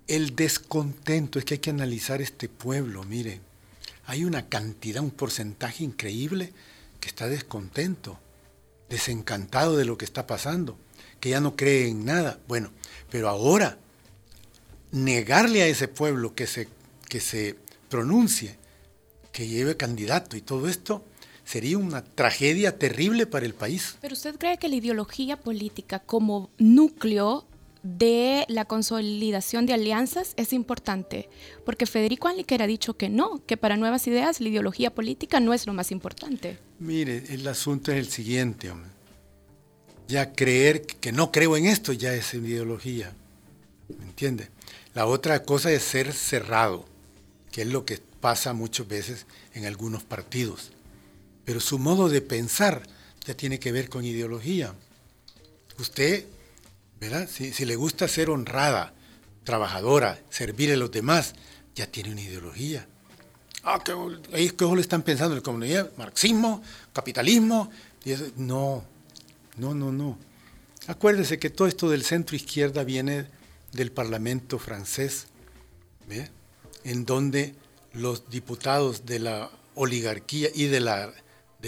el 0.08 0.34
descontento. 0.34 1.38
Es 1.38 1.44
que 1.44 1.54
hay 1.54 1.60
que 1.60 1.70
analizar 1.70 2.20
este 2.20 2.48
pueblo, 2.48 3.04
mire 3.04 3.49
hay 4.10 4.24
una 4.24 4.48
cantidad, 4.48 5.04
un 5.04 5.12
porcentaje 5.12 5.84
increíble 5.84 6.52
que 6.98 7.06
está 7.06 7.28
descontento, 7.28 8.18
desencantado 8.88 9.76
de 9.76 9.84
lo 9.84 9.96
que 9.98 10.04
está 10.04 10.26
pasando, 10.26 10.76
que 11.20 11.30
ya 11.30 11.40
no 11.40 11.54
cree 11.54 11.86
en 11.86 12.06
nada. 12.06 12.40
Bueno, 12.48 12.72
pero 13.08 13.28
ahora 13.28 13.78
negarle 14.90 15.62
a 15.62 15.68
ese 15.68 15.86
pueblo 15.86 16.34
que 16.34 16.48
se, 16.48 16.66
que 17.08 17.20
se 17.20 17.54
pronuncie, 17.88 18.58
que 19.30 19.46
lleve 19.46 19.76
candidato 19.76 20.36
y 20.36 20.40
todo 20.40 20.68
esto, 20.68 21.04
sería 21.44 21.78
una 21.78 22.02
tragedia 22.02 22.80
terrible 22.80 23.26
para 23.26 23.46
el 23.46 23.54
país. 23.54 23.96
Pero 24.00 24.14
usted 24.14 24.36
cree 24.38 24.58
que 24.58 24.68
la 24.68 24.74
ideología 24.74 25.36
política 25.36 26.00
como 26.00 26.50
núcleo 26.58 27.46
de 27.82 28.44
la 28.48 28.66
consolidación 28.66 29.66
de 29.66 29.72
alianzas 29.72 30.34
es 30.36 30.52
importante, 30.52 31.28
porque 31.64 31.86
Federico 31.86 32.28
Anliker 32.28 32.62
ha 32.62 32.66
dicho 32.66 32.94
que 32.94 33.08
no, 33.08 33.44
que 33.46 33.56
para 33.56 33.76
nuevas 33.76 34.06
ideas 34.06 34.40
la 34.40 34.48
ideología 34.48 34.94
política 34.94 35.40
no 35.40 35.54
es 35.54 35.66
lo 35.66 35.72
más 35.72 35.90
importante. 35.90 36.58
Mire, 36.78 37.24
el 37.30 37.46
asunto 37.48 37.92
es 37.92 37.98
el 37.98 38.08
siguiente, 38.08 38.70
Ya 40.08 40.32
creer 40.32 40.82
que 40.82 41.12
no 41.12 41.30
creo 41.32 41.56
en 41.56 41.66
esto 41.66 41.92
ya 41.92 42.12
es 42.14 42.34
ideología, 42.34 43.12
¿me 43.98 44.04
entiende? 44.04 44.48
La 44.94 45.06
otra 45.06 45.42
cosa 45.44 45.70
es 45.70 45.82
ser 45.82 46.12
cerrado, 46.12 46.84
que 47.52 47.62
es 47.62 47.68
lo 47.68 47.84
que 47.84 48.00
pasa 48.20 48.52
muchas 48.52 48.86
veces 48.88 49.26
en 49.54 49.64
algunos 49.64 50.02
partidos. 50.02 50.72
Pero 51.44 51.60
su 51.60 51.78
modo 51.78 52.08
de 52.08 52.20
pensar 52.20 52.82
ya 53.24 53.34
tiene 53.34 53.58
que 53.58 53.72
ver 53.72 53.88
con 53.88 54.04
ideología. 54.04 54.74
Usted 55.78 56.26
si, 57.28 57.64
le 57.64 57.76
gusta 57.76 58.08
ser 58.08 58.30
honrada, 58.30 58.92
trabajadora, 59.44 60.20
servir 60.28 60.72
a 60.72 60.76
los 60.76 60.90
demás, 60.90 61.34
ya 61.74 61.86
tiene 61.86 62.12
una 62.12 62.20
ideología. 62.20 62.86
Ah, 63.62 63.82
que 63.84 63.92
ellos 63.92 64.74
le 64.74 64.80
están 64.80 65.02
pensando 65.02 65.34
en 65.34 65.40
la 65.40 65.42
comunidad, 65.42 65.90
marxismo, 65.96 66.62
capitalismo. 66.92 67.70
no, 68.36 68.84
no, 69.56 69.74
no, 69.74 69.92
no. 69.92 70.18
Acuérdese 70.86 71.38
que 71.38 71.50
todo 71.50 71.68
esto 71.68 71.90
del 71.90 72.04
centro 72.04 72.36
izquierda 72.36 72.84
viene 72.84 73.26
del 73.72 73.92
Parlamento 73.92 74.58
francés, 74.58 75.26
en 76.84 77.04
donde 77.04 77.54
los 77.92 78.28
diputados 78.30 79.06
de 79.06 79.20
la 79.20 79.50
oligarquía 79.74 80.48
y 80.54 80.66
de 80.66 80.80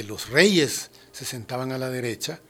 los 0.02 0.28
reyes 0.28 0.90
se 1.12 1.24
sentaban 1.24 1.72
a 1.72 1.78
la 1.78 1.90
derecha 1.90 2.40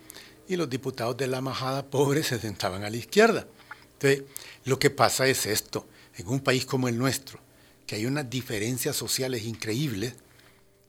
y 0.48 0.56
los 0.56 0.68
diputados 0.68 1.16
de 1.16 1.26
la 1.26 1.40
majada 1.40 1.86
pobre 1.86 2.22
se 2.22 2.38
sentaban 2.38 2.84
a 2.84 2.90
la 2.90 2.96
izquierda. 2.96 3.46
Entonces, 3.94 4.24
lo 4.64 4.78
que 4.78 4.90
pasa 4.90 5.26
es 5.26 5.46
esto, 5.46 5.86
en 6.16 6.28
un 6.28 6.40
país 6.40 6.66
como 6.66 6.88
el 6.88 6.98
nuestro, 6.98 7.38
que 7.86 7.96
hay 7.96 8.06
unas 8.06 8.28
diferencias 8.28 8.96
sociales 8.96 9.44
increíbles, 9.44 10.14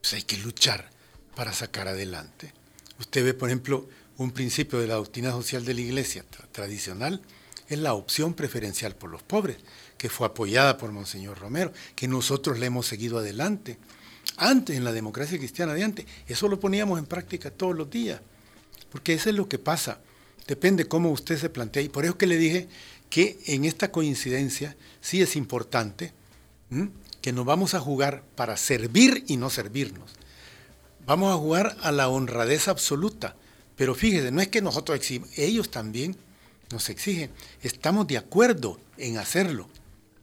pues 0.02 0.14
hay 0.14 0.24
que 0.24 0.38
luchar 0.38 0.90
para 1.36 1.54
sacar 1.54 1.88
adelante. 1.88 2.54
Usted 3.00 3.24
ve, 3.24 3.34
por 3.34 3.50
ejemplo, 3.50 3.88
un 4.18 4.32
principio 4.32 4.80
de 4.80 4.88
la 4.88 4.96
doctrina 4.96 5.32
social 5.32 5.66
de 5.66 5.74
la 5.74 5.82
Iglesia 5.82 6.24
tradicional, 6.52 7.22
es 7.68 7.80
la 7.80 7.94
opción 7.94 8.34
preferencial 8.34 8.96
por 8.96 9.10
los 9.10 9.24
pobres, 9.24 9.58
que 9.98 10.10
fue 10.10 10.28
apoyada 10.28 10.78
por 10.78 10.92
Monseñor 10.92 11.40
Romero, 11.40 11.72
que 11.96 12.08
nosotros 12.08 12.60
le 12.60 12.68
hemos 12.68 12.86
seguido 12.86 13.20
adelante. 13.20 13.78
Antes, 14.38 14.76
en 14.76 14.84
la 14.84 14.92
democracia 14.92 15.38
cristiana 15.38 15.74
de 15.74 15.84
antes, 15.84 16.06
eso 16.28 16.48
lo 16.48 16.60
poníamos 16.60 17.00
en 17.00 17.06
práctica 17.06 17.52
todos 17.52 17.76
los 17.76 17.90
días. 17.90 18.22
Porque 18.94 19.16
eso 19.16 19.30
es 19.30 19.36
lo 19.36 19.50
que 19.50 19.58
pasa. 19.58 20.00
Depende 20.48 20.88
cómo 20.88 21.10
usted 21.10 21.38
se 21.38 21.50
plantea. 21.50 21.82
Y 21.82 21.90
por 21.90 22.06
eso 22.06 22.16
que 22.16 22.28
le 22.28 22.38
dije 22.38 22.70
que 23.10 23.40
en 23.48 23.66
esta 23.66 23.92
coincidencia 23.92 24.78
sí 25.02 25.20
es 25.22 25.36
importante 25.36 26.14
que 27.20 27.34
nos 27.34 27.44
vamos 27.44 27.74
a 27.74 27.80
jugar 27.80 28.24
para 28.36 28.56
servir 28.56 29.24
y 29.28 29.38
no 29.38 29.50
servirnos. 29.50 30.12
Vamos 31.08 31.34
a 31.34 31.38
jugar 31.38 31.76
a 31.82 31.92
la 31.92 32.08
honradez 32.08 32.68
absoluta. 32.68 33.36
Pero 33.76 33.96
fíjese, 33.96 34.32
no 34.32 34.42
es 34.42 34.50
que 34.50 34.62
nosotros 34.62 34.96
exigimos, 34.96 35.30
ellos 35.38 35.72
también 35.72 36.16
nos 36.72 36.88
exigen. 36.90 37.32
Estamos 37.64 38.06
de 38.06 38.20
acuerdo 38.20 38.80
en 38.98 39.18
hacerlo. 39.18 39.68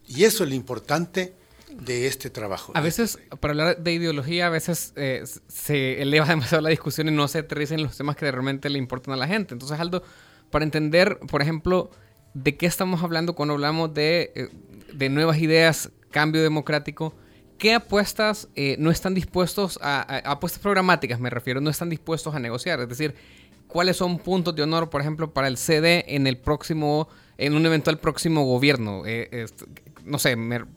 Y 0.06 0.22
eso 0.22 0.44
es 0.44 0.50
lo 0.50 0.54
importante 0.54 1.34
de 1.74 2.06
este 2.06 2.30
trabajo. 2.30 2.72
A 2.74 2.80
veces, 2.80 3.18
para 3.40 3.52
hablar 3.52 3.78
de 3.78 3.92
ideología, 3.92 4.46
a 4.46 4.50
veces 4.50 4.92
eh, 4.96 5.24
se 5.48 6.02
eleva 6.02 6.26
demasiado 6.26 6.62
la 6.62 6.70
discusión 6.70 7.08
y 7.08 7.12
no 7.12 7.28
se 7.28 7.38
aterriza 7.38 7.74
en 7.74 7.82
los 7.82 7.96
temas 7.96 8.16
que 8.16 8.30
realmente 8.30 8.68
le 8.70 8.78
importan 8.78 9.14
a 9.14 9.16
la 9.16 9.26
gente. 9.26 9.54
Entonces, 9.54 9.78
Aldo, 9.78 10.02
para 10.50 10.64
entender, 10.64 11.18
por 11.28 11.42
ejemplo, 11.42 11.90
de 12.34 12.56
qué 12.56 12.66
estamos 12.66 13.02
hablando 13.02 13.34
cuando 13.34 13.54
hablamos 13.54 13.92
de, 13.94 14.32
eh, 14.34 14.48
de 14.92 15.08
nuevas 15.08 15.38
ideas, 15.38 15.90
cambio 16.10 16.42
democrático, 16.42 17.14
¿qué 17.58 17.74
apuestas 17.74 18.48
eh, 18.54 18.76
no 18.78 18.90
están 18.90 19.14
dispuestos 19.14 19.78
a, 19.82 20.30
apuestas 20.30 20.60
programáticas, 20.60 21.20
me 21.20 21.30
refiero, 21.30 21.60
no 21.60 21.70
están 21.70 21.90
dispuestos 21.90 22.34
a 22.34 22.38
negociar? 22.38 22.80
Es 22.80 22.88
decir, 22.88 23.14
¿cuáles 23.68 23.96
son 23.96 24.18
puntos 24.18 24.54
de 24.54 24.62
honor, 24.62 24.90
por 24.90 25.00
ejemplo, 25.00 25.32
para 25.32 25.48
el 25.48 25.56
CD 25.56 26.04
en 26.08 26.26
el 26.26 26.38
próximo, 26.38 27.08
en 27.38 27.54
un 27.54 27.64
eventual 27.66 27.98
próximo 27.98 28.44
gobierno? 28.44 29.02
Eh, 29.06 29.46
no 30.04 30.18
sé, 30.18 30.36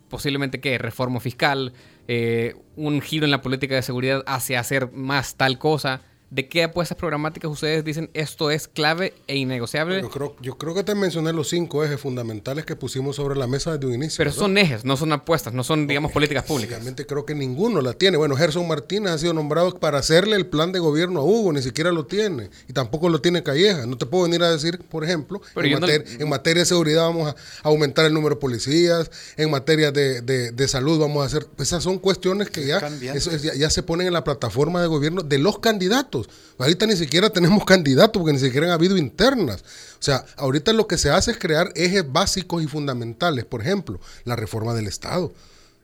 posiblemente 0.09 0.59
qué, 0.59 0.77
reforma 0.77 1.19
fiscal, 1.19 1.73
eh, 2.07 2.55
un 2.75 3.01
giro 3.01 3.25
en 3.25 3.31
la 3.31 3.41
política 3.41 3.75
de 3.75 3.81
seguridad 3.81 4.23
hacia 4.27 4.59
hacer 4.59 4.91
más 4.91 5.35
tal 5.35 5.57
cosa 5.57 6.01
de 6.33 6.47
qué 6.47 6.63
apuestas 6.63 6.97
programáticas 6.97 7.51
ustedes 7.51 7.85
dicen 7.85 8.09
esto 8.13 8.49
es 8.49 8.67
clave 8.67 9.13
e 9.27 9.37
innegociable. 9.37 10.01
Yo 10.01 10.09
creo, 10.09 10.35
yo 10.41 10.57
creo 10.57 10.73
que 10.73 10.83
te 10.83 10.95
mencioné 10.95 11.31
los 11.31 11.49
cinco 11.49 11.83
ejes 11.83 11.99
fundamentales 11.99 12.65
que 12.65 12.75
pusimos 12.75 13.17
sobre 13.17 13.37
la 13.37 13.45
mesa 13.45 13.73
desde 13.73 13.85
un 13.85 13.93
inicio. 13.93 14.17
Pero 14.17 14.31
son 14.31 14.57
ejes, 14.57 14.83
no 14.83 14.97
son 14.97 15.11
apuestas, 15.11 15.53
no 15.53 15.63
son, 15.63 15.85
digamos, 15.85 16.11
políticas 16.11 16.43
públicas. 16.43 16.77
Obviamente 16.77 17.05
creo 17.05 17.25
que 17.25 17.35
ninguno 17.35 17.81
la 17.81 17.93
tiene. 17.93 18.17
Bueno, 18.17 18.35
Gerson 18.35 18.67
Martínez 18.67 19.11
ha 19.11 19.17
sido 19.19 19.33
nombrado 19.33 19.79
para 19.79 19.99
hacerle 19.99 20.35
el 20.35 20.47
plan 20.47 20.71
de 20.71 20.79
gobierno 20.79 21.19
a 21.19 21.23
Hugo, 21.23 21.53
ni 21.53 21.61
siquiera 21.61 21.91
lo 21.91 22.07
tiene. 22.07 22.49
Y 22.67 22.73
tampoco 22.73 23.09
lo 23.09 23.21
tiene 23.21 23.43
Calleja. 23.43 23.85
No 23.85 23.97
te 23.97 24.07
puedo 24.07 24.23
venir 24.23 24.41
a 24.41 24.49
decir, 24.49 24.79
por 24.79 25.03
ejemplo, 25.03 25.39
en, 25.55 26.29
materia 26.29 26.63
de 26.63 26.65
seguridad 26.65 27.03
vamos 27.03 27.29
a 27.29 27.35
aumentar 27.61 28.05
el 28.05 28.13
número 28.13 28.35
de 28.35 28.41
policías, 28.41 29.11
en 29.37 29.51
materia 29.51 29.91
de, 29.91 30.67
salud 30.67 30.99
vamos 30.99 31.21
a 31.21 31.27
hacer... 31.27 31.45
Esas 31.59 31.83
son 31.83 31.99
cuestiones 31.99 32.49
que 32.49 32.65
ya, 32.65 32.89
ya 32.89 33.69
se 33.69 33.83
ponen 33.83 34.07
en 34.07 34.13
la 34.13 34.23
plataforma 34.23 34.81
de 34.81 34.87
gobierno 34.87 35.21
de 35.21 35.37
los 35.37 35.59
candidatos. 35.59 36.22
Ahorita 36.57 36.85
ni 36.85 36.95
siquiera 36.95 37.29
tenemos 37.29 37.65
candidatos 37.65 38.21
porque 38.21 38.33
ni 38.33 38.39
siquiera 38.39 38.67
han 38.67 38.73
habido 38.73 38.97
internas. 38.97 39.61
O 39.99 40.03
sea, 40.03 40.25
ahorita 40.37 40.73
lo 40.73 40.87
que 40.87 40.97
se 40.97 41.09
hace 41.09 41.31
es 41.31 41.37
crear 41.37 41.71
ejes 41.75 42.11
básicos 42.11 42.63
y 42.63 42.67
fundamentales. 42.67 43.45
Por 43.45 43.61
ejemplo, 43.61 43.99
la 44.25 44.35
reforma 44.35 44.73
del 44.73 44.87
Estado. 44.87 45.33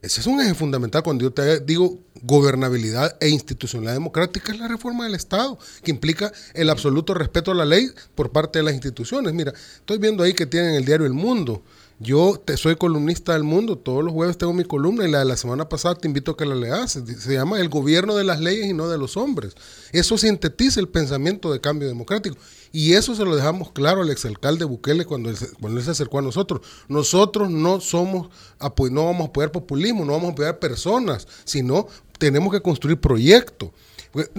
Ese 0.01 0.21
es 0.21 0.27
un 0.27 0.39
eje 0.39 0.53
fundamental 0.53 1.03
cuando 1.03 1.23
yo 1.23 1.31
te 1.31 1.59
digo 1.59 1.99
gobernabilidad 2.21 3.17
e 3.19 3.27
institucionalidad 3.27 3.93
democrática, 3.93 4.53
es 4.53 4.59
la 4.59 4.69
reforma 4.69 5.03
del 5.03 5.15
Estado, 5.15 5.59
que 5.83 5.91
implica 5.91 6.31
el 6.53 6.69
absoluto 6.69 7.13
respeto 7.13 7.51
a 7.51 7.55
la 7.55 7.65
ley 7.65 7.91
por 8.15 8.31
parte 8.31 8.59
de 8.59 8.63
las 8.63 8.73
instituciones. 8.73 9.33
Mira, 9.33 9.53
estoy 9.75 9.97
viendo 9.97 10.23
ahí 10.23 10.33
que 10.33 10.45
tienen 10.45 10.75
el 10.75 10.85
diario 10.85 11.05
El 11.05 11.13
Mundo 11.13 11.63
yo 12.01 12.41
te, 12.43 12.55
soy 12.55 12.77
columnista 12.77 13.33
del 13.33 13.43
mundo, 13.43 13.77
todos 13.77 14.05
los 14.05 14.13
jueves 14.13 14.37
tengo 14.37 14.53
mi 14.53 14.63
columna 14.63 15.05
y 15.05 15.11
la 15.11 15.19
de 15.19 15.25
la 15.25 15.35
semana 15.35 15.67
pasada 15.67 15.95
te 15.95 16.07
invito 16.07 16.31
a 16.31 16.37
que 16.37 16.45
la 16.45 16.55
leas. 16.55 16.93
Se 16.93 17.33
llama 17.33 17.59
El 17.59 17.67
gobierno 17.67 18.15
de 18.15 18.23
las 18.23 18.39
leyes 18.39 18.67
y 18.67 18.73
no 18.73 18.87
de 18.87 18.97
los 18.97 19.17
hombres. 19.17 19.53
Eso 19.91 20.17
sintetiza 20.17 20.79
el 20.79 20.87
pensamiento 20.87 21.51
de 21.51 21.59
cambio 21.59 21.89
democrático. 21.89 22.37
Y 22.71 22.93
eso 22.93 23.15
se 23.15 23.25
lo 23.25 23.35
dejamos 23.35 23.73
claro 23.73 24.01
al 24.01 24.09
exalcalde 24.11 24.63
Bukele 24.63 25.03
cuando 25.03 25.29
él, 25.29 25.37
cuando 25.59 25.81
se 25.81 25.91
acercó 25.91 26.19
a 26.19 26.21
nosotros. 26.21 26.61
Nosotros 26.87 27.49
no 27.49 27.81
somos, 27.81 28.29
no 28.59 29.05
vamos 29.05 29.21
a 29.21 29.29
apoyar 29.29 29.51
populismo, 29.51 30.05
no 30.05 30.13
vamos 30.13 30.29
a 30.29 30.31
apoyar 30.33 30.59
personas, 30.59 31.27
sino 31.43 31.87
tenemos 32.17 32.53
que 32.53 32.61
construir 32.61 33.01
proyectos. 33.01 33.71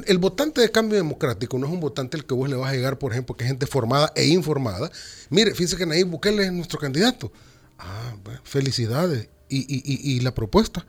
El 0.07 0.19
votante 0.19 0.63
de 0.63 0.71
cambio 0.71 0.97
democrático 0.97 1.59
no 1.59 1.67
es 1.67 1.73
un 1.73 1.81
votante 1.81 2.17
al 2.17 2.25
que 2.25 2.35
vos 2.35 2.49
le 2.49 2.57
vas 2.57 2.71
a 2.71 2.75
llegar, 2.75 2.99
por 2.99 3.13
ejemplo, 3.13 3.37
que 3.37 3.45
es 3.45 3.49
gente 3.49 3.67
formada 3.67 4.13
e 4.17 4.27
informada. 4.27 4.91
Mire, 5.29 5.55
fíjese 5.55 5.77
que 5.77 5.85
Nayib 5.85 6.09
Bukele 6.09 6.47
es 6.47 6.53
nuestro 6.53 6.79
candidato. 6.79 7.31
Ah, 7.81 8.15
felicidades. 8.45 9.29
¿Y, 9.49 10.21
la 10.21 10.33
propuesta? 10.33 10.87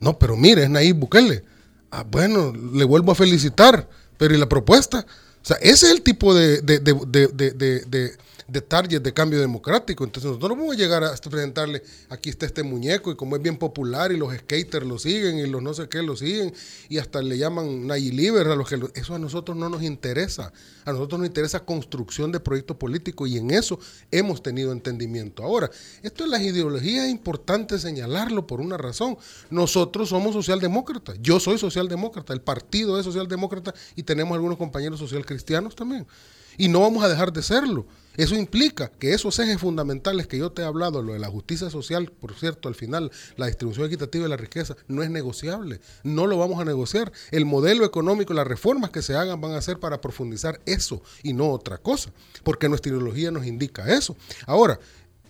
No, 0.00 0.18
pero 0.18 0.36
mire, 0.36 0.64
es 0.64 0.70
Nayib 0.70 0.96
Bukele. 0.96 1.44
Ah, 1.90 2.04
bueno, 2.08 2.52
le 2.52 2.84
vuelvo 2.84 3.12
a 3.12 3.14
felicitar. 3.14 3.88
Pero 4.18 4.34
¿y 4.34 4.38
la 4.38 4.48
propuesta? 4.48 5.06
O 5.42 5.46
sea, 5.46 5.56
ese 5.56 5.86
es 5.86 5.92
el 5.92 6.02
tipo 6.02 6.34
de, 6.34 6.60
de 6.60 6.78
de 6.80 8.16
target 8.60 9.00
de 9.00 9.12
cambio 9.12 9.40
democrático. 9.40 10.04
Entonces 10.04 10.28
nosotros 10.28 10.50
no 10.50 10.56
vamos 10.56 10.76
a 10.76 10.78
llegar 10.78 11.04
a 11.04 11.14
presentarle, 11.14 11.82
aquí 12.08 12.30
está 12.30 12.46
este 12.46 12.62
muñeco 12.62 13.10
y 13.10 13.16
como 13.16 13.36
es 13.36 13.42
bien 13.42 13.56
popular 13.56 14.12
y 14.12 14.16
los 14.16 14.34
skaters 14.34 14.86
lo 14.86 14.98
siguen 14.98 15.38
y 15.38 15.46
los 15.46 15.62
no 15.62 15.74
sé 15.74 15.88
qué 15.88 16.02
lo 16.02 16.16
siguen 16.16 16.52
y 16.88 16.98
hasta 16.98 17.22
le 17.22 17.38
llaman 17.38 17.86
Nayiliver 17.86 18.48
a 18.48 18.56
los 18.56 18.68
que 18.68 18.80
eso 18.94 19.14
a 19.14 19.18
nosotros 19.18 19.56
no 19.56 19.68
nos 19.68 19.82
interesa. 19.82 20.52
A 20.84 20.92
nosotros 20.92 21.18
nos 21.18 21.28
interesa 21.28 21.60
construcción 21.60 22.32
de 22.32 22.40
proyectos 22.40 22.76
políticos 22.76 23.28
y 23.28 23.38
en 23.38 23.50
eso 23.50 23.78
hemos 24.10 24.42
tenido 24.42 24.72
entendimiento. 24.72 25.42
Ahora, 25.42 25.70
esto 26.02 26.24
de 26.24 26.30
las 26.30 26.42
ideologías 26.42 27.06
es 27.06 27.10
importante 27.10 27.78
señalarlo 27.78 28.46
por 28.46 28.60
una 28.60 28.76
razón. 28.76 29.16
Nosotros 29.50 30.10
somos 30.10 30.34
socialdemócratas. 30.34 31.16
Yo 31.20 31.40
soy 31.40 31.58
socialdemócrata, 31.58 32.32
el 32.32 32.40
partido 32.40 32.98
es 32.98 33.04
socialdemócrata 33.04 33.74
y 33.96 34.02
tenemos 34.02 34.34
algunos 34.34 34.58
compañeros 34.58 34.98
social 34.98 35.24
cristianos 35.24 35.74
también. 35.74 36.06
Y 36.56 36.68
no 36.68 36.80
vamos 36.80 37.02
a 37.02 37.08
dejar 37.08 37.32
de 37.32 37.42
serlo. 37.42 37.86
Eso 38.16 38.36
implica 38.36 38.90
que 38.90 39.12
esos 39.12 39.38
ejes 39.38 39.58
fundamentales 39.58 40.26
que 40.26 40.38
yo 40.38 40.52
te 40.52 40.62
he 40.62 40.64
hablado, 40.64 41.02
lo 41.02 41.14
de 41.14 41.18
la 41.18 41.28
justicia 41.28 41.68
social, 41.70 42.12
por 42.12 42.34
cierto, 42.34 42.68
al 42.68 42.74
final, 42.74 43.10
la 43.36 43.46
distribución 43.46 43.86
equitativa 43.86 44.24
de 44.24 44.28
la 44.28 44.36
riqueza, 44.36 44.76
no 44.86 45.02
es 45.02 45.10
negociable. 45.10 45.80
No 46.04 46.26
lo 46.26 46.38
vamos 46.38 46.60
a 46.60 46.64
negociar. 46.64 47.12
El 47.30 47.44
modelo 47.44 47.84
económico, 47.84 48.32
las 48.32 48.46
reformas 48.46 48.90
que 48.90 49.02
se 49.02 49.16
hagan 49.16 49.40
van 49.40 49.52
a 49.52 49.62
ser 49.62 49.80
para 49.80 50.00
profundizar 50.00 50.60
eso 50.66 51.02
y 51.22 51.32
no 51.32 51.50
otra 51.50 51.78
cosa, 51.78 52.12
porque 52.42 52.68
nuestra 52.68 52.90
ideología 52.90 53.30
nos 53.30 53.46
indica 53.46 53.92
eso. 53.92 54.16
Ahora, 54.46 54.78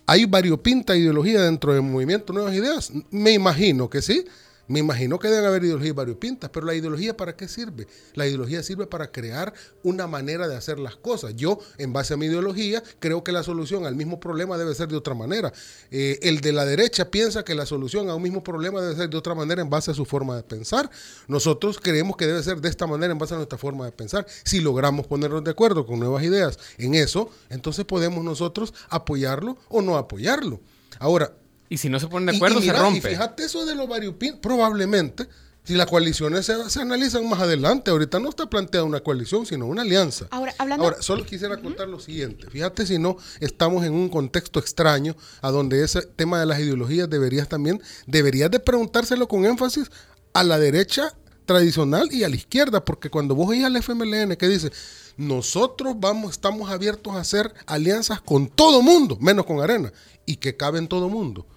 ¿hay 0.05 0.25
variopinta 0.25 0.95
ideología 0.95 1.41
dentro 1.41 1.73
del 1.73 1.81
movimiento 1.81 2.33
Nuevas 2.33 2.53
Ideas? 2.53 2.91
Me 3.09 3.31
imagino 3.31 3.89
que 3.89 4.01
sí. 4.01 4.25
Me 4.67 4.79
imagino 4.79 5.19
que 5.19 5.27
deben 5.27 5.45
haber 5.45 5.63
ideologías 5.63 5.95
variopintas, 5.95 6.49
pero 6.49 6.65
la 6.65 6.73
ideología 6.73 7.15
para 7.15 7.35
qué 7.35 7.47
sirve? 7.47 7.87
La 8.13 8.25
ideología 8.25 8.63
sirve 8.63 8.87
para 8.87 9.11
crear 9.11 9.53
una 9.83 10.07
manera 10.07 10.47
de 10.47 10.55
hacer 10.55 10.79
las 10.79 10.95
cosas. 10.95 11.35
Yo, 11.35 11.59
en 11.77 11.93
base 11.93 12.15
a 12.15 12.17
mi 12.17 12.25
ideología, 12.25 12.81
creo 12.99 13.23
que 13.23 13.31
la 13.31 13.43
solución 13.43 13.85
al 13.85 13.95
mismo 13.95 14.19
problema 14.19 14.57
debe 14.57 14.73
ser 14.73 14.87
de 14.87 14.97
otra 14.97 15.13
manera. 15.13 15.53
Eh, 15.91 16.19
el 16.23 16.41
de 16.41 16.51
la 16.51 16.65
derecha 16.65 17.11
piensa 17.11 17.43
que 17.43 17.53
la 17.53 17.65
solución 17.65 18.09
a 18.09 18.15
un 18.15 18.23
mismo 18.23 18.43
problema 18.43 18.81
debe 18.81 18.95
ser 18.95 19.09
de 19.09 19.17
otra 19.17 19.35
manera 19.35 19.61
en 19.61 19.69
base 19.69 19.91
a 19.91 19.93
su 19.93 20.05
forma 20.05 20.35
de 20.35 20.43
pensar. 20.43 20.89
Nosotros 21.27 21.79
creemos 21.79 22.17
que 22.17 22.25
debe 22.25 22.41
ser 22.41 22.59
de 22.59 22.69
esta 22.69 22.87
manera 22.87 23.11
en 23.11 23.19
base 23.19 23.35
a 23.35 23.37
nuestra 23.37 23.57
forma 23.57 23.85
de 23.85 23.91
pensar. 23.91 24.25
Si 24.43 24.61
logramos 24.61 25.05
ponernos 25.05 25.43
de 25.43 25.51
acuerdo 25.51 25.85
con 25.85 25.99
nuevas 25.99 26.23
ideas 26.23 26.57
en 26.77 26.95
eso, 26.95 27.29
entonces 27.49 27.85
podemos 27.85 28.23
nosotros 28.23 28.73
apoyarlo 28.89 29.57
o 29.69 29.81
no 29.81 29.97
apoyarlo. 29.97 30.59
Ahora, 30.99 31.33
y 31.69 31.77
si 31.77 31.89
no 31.89 31.99
se 31.99 32.07
ponen 32.07 32.27
de 32.27 32.35
acuerdo, 32.35 32.61
se 32.61 32.73
rompe. 32.73 33.11
Y 33.11 33.15
fíjate 33.15 33.45
eso 33.45 33.65
de 33.65 33.75
los 33.75 33.87
variopintos, 33.87 34.39
probablemente, 34.39 35.27
si 35.65 35.73
las 35.73 35.87
coaliciones 35.87 36.45
se, 36.45 36.79
analizan 36.79 37.27
más 37.27 37.39
adelante, 37.39 37.89
ahorita 37.89 38.19
no 38.19 38.29
está 38.29 38.47
planteada 38.47 38.85
una 38.85 38.99
coalición, 38.99 39.47
sino 39.47 39.65
una 39.65 39.81
alianza. 39.81 40.27
Ahora, 40.29 40.53
hablando... 40.59 40.85
Ahora 40.85 41.01
solo 41.01 41.25
quisiera 41.25 41.57
contar 41.57 41.87
lo 41.87 41.99
siguiente. 41.99 42.47
Fíjate 42.51 42.85
si 42.85 42.99
no 42.99 43.17
estamos 43.39 43.83
en 43.83 43.93
un 43.93 44.09
contexto 44.09 44.59
extraño 44.59 45.15
a 45.41 45.49
donde 45.49 45.83
ese 45.83 46.03
tema 46.03 46.39
de 46.39 46.45
las 46.45 46.59
ideologías 46.59 47.09
deberías 47.09 47.49
también, 47.49 47.81
deberías 48.05 48.51
de 48.51 48.59
preguntárselo 48.59 49.27
con 49.27 49.45
énfasis 49.45 49.89
a 50.33 50.43
la 50.43 50.59
derecha 50.59 51.15
tradicional 51.45 52.09
y 52.11 52.23
a 52.23 52.29
la 52.29 52.35
izquierda, 52.35 52.85
porque 52.85 53.09
cuando 53.09 53.33
vos 53.33 53.49
oís 53.49 53.63
al 53.63 53.75
FMLN 53.75 54.35
que 54.35 54.47
dice, 54.47 54.71
nosotros 55.17 55.95
vamos, 55.97 56.31
estamos 56.31 56.69
abiertos 56.69 57.15
a 57.15 57.21
hacer 57.21 57.51
alianzas 57.65 58.21
con 58.21 58.49
todo 58.49 58.83
mundo, 58.83 59.17
menos 59.19 59.45
con 59.45 59.61
Arena, 59.61 59.91
y 60.27 60.35
que 60.35 60.57
cabe 60.57 60.77
en 60.77 60.87
todo 60.87 61.09
mundo 61.09 61.47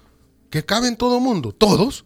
que 0.50 0.64
cabe 0.64 0.88
en 0.88 0.96
todo 0.96 1.20
mundo, 1.20 1.52
todos, 1.52 2.04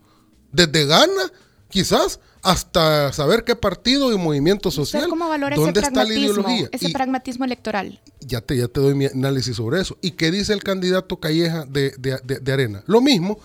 desde 0.51 0.87
Ghana, 0.87 1.33
quizás, 1.69 2.21
hasta 2.43 3.13
saber 3.13 3.45
qué 3.45 3.55
partido 3.55 4.13
y 4.13 4.19
movimiento 4.19 4.71
social. 4.71 5.09
¿Cómo 5.09 5.29
valora 5.29 5.57
¿Dónde 5.57 5.81
ese 5.81 5.89
está 5.89 6.05
la 6.05 6.13
ideología? 6.13 6.69
Ese 6.73 6.91
pragmatismo 6.91 7.45
electoral. 7.45 8.01
Ya 8.21 8.41
te, 8.41 8.57
ya 8.57 8.69
te 8.69 8.81
doy 8.81 8.95
mi 8.95 9.07
análisis 9.07 9.57
sobre 9.57 9.81
eso. 9.81 9.97
¿Y 10.03 10.13
qué 10.13 10.31
dice 10.31 10.53
el 10.53 10.63
candidato 10.63 11.21
Calleja 11.21 11.65
de, 11.65 11.91
de, 11.99 12.53
Arena? 12.53 12.83
Lo 12.87 13.01
mismo, 13.01 13.39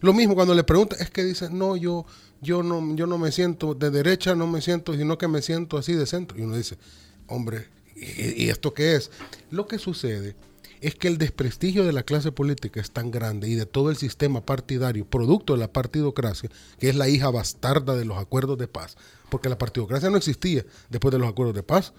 lo 0.00 0.12
mismo 0.12 0.34
cuando 0.34 0.54
le 0.54 0.62
preguntan, 0.62 1.00
es 1.00 1.10
que 1.10 1.24
dice, 1.24 1.50
no, 1.50 1.76
yo, 1.76 2.06
yo 2.40 2.62
no, 2.62 2.94
yo 2.94 3.06
no 3.06 3.18
me 3.18 3.32
siento 3.32 3.74
de 3.74 3.90
derecha, 3.90 4.36
no 4.36 4.46
me 4.46 4.62
siento, 4.62 4.94
sino 4.94 5.18
que 5.18 5.26
me 5.26 5.42
siento 5.42 5.76
así 5.76 5.94
de 5.94 6.06
centro. 6.06 6.38
Y 6.38 6.42
uno 6.42 6.56
dice, 6.56 6.78
hombre, 7.26 7.68
¿y, 7.96 8.44
y 8.44 8.50
esto 8.50 8.72
qué 8.72 8.94
es? 8.94 9.10
Lo 9.50 9.66
que 9.66 9.78
sucede 9.78 10.36
es 10.84 10.94
que 10.94 11.08
el 11.08 11.16
desprestigio 11.16 11.84
de 11.84 11.92
la 11.92 12.02
clase 12.02 12.30
política 12.30 12.78
es 12.78 12.90
tan 12.90 13.10
grande 13.10 13.48
y 13.48 13.54
de 13.54 13.64
todo 13.64 13.88
el 13.88 13.96
sistema 13.96 14.44
partidario, 14.44 15.06
producto 15.06 15.54
de 15.54 15.60
la 15.60 15.72
partidocracia, 15.72 16.50
que 16.78 16.90
es 16.90 16.94
la 16.94 17.08
hija 17.08 17.30
bastarda 17.30 17.94
de 17.94 18.04
los 18.04 18.18
acuerdos 18.18 18.58
de 18.58 18.68
paz, 18.68 18.96
porque 19.30 19.48
la 19.48 19.56
partidocracia 19.56 20.10
no 20.10 20.18
existía 20.18 20.64
después 20.90 21.10
de 21.12 21.18
los 21.18 21.28
acuerdos 21.28 21.54
de 21.54 21.62
paz. 21.62 21.94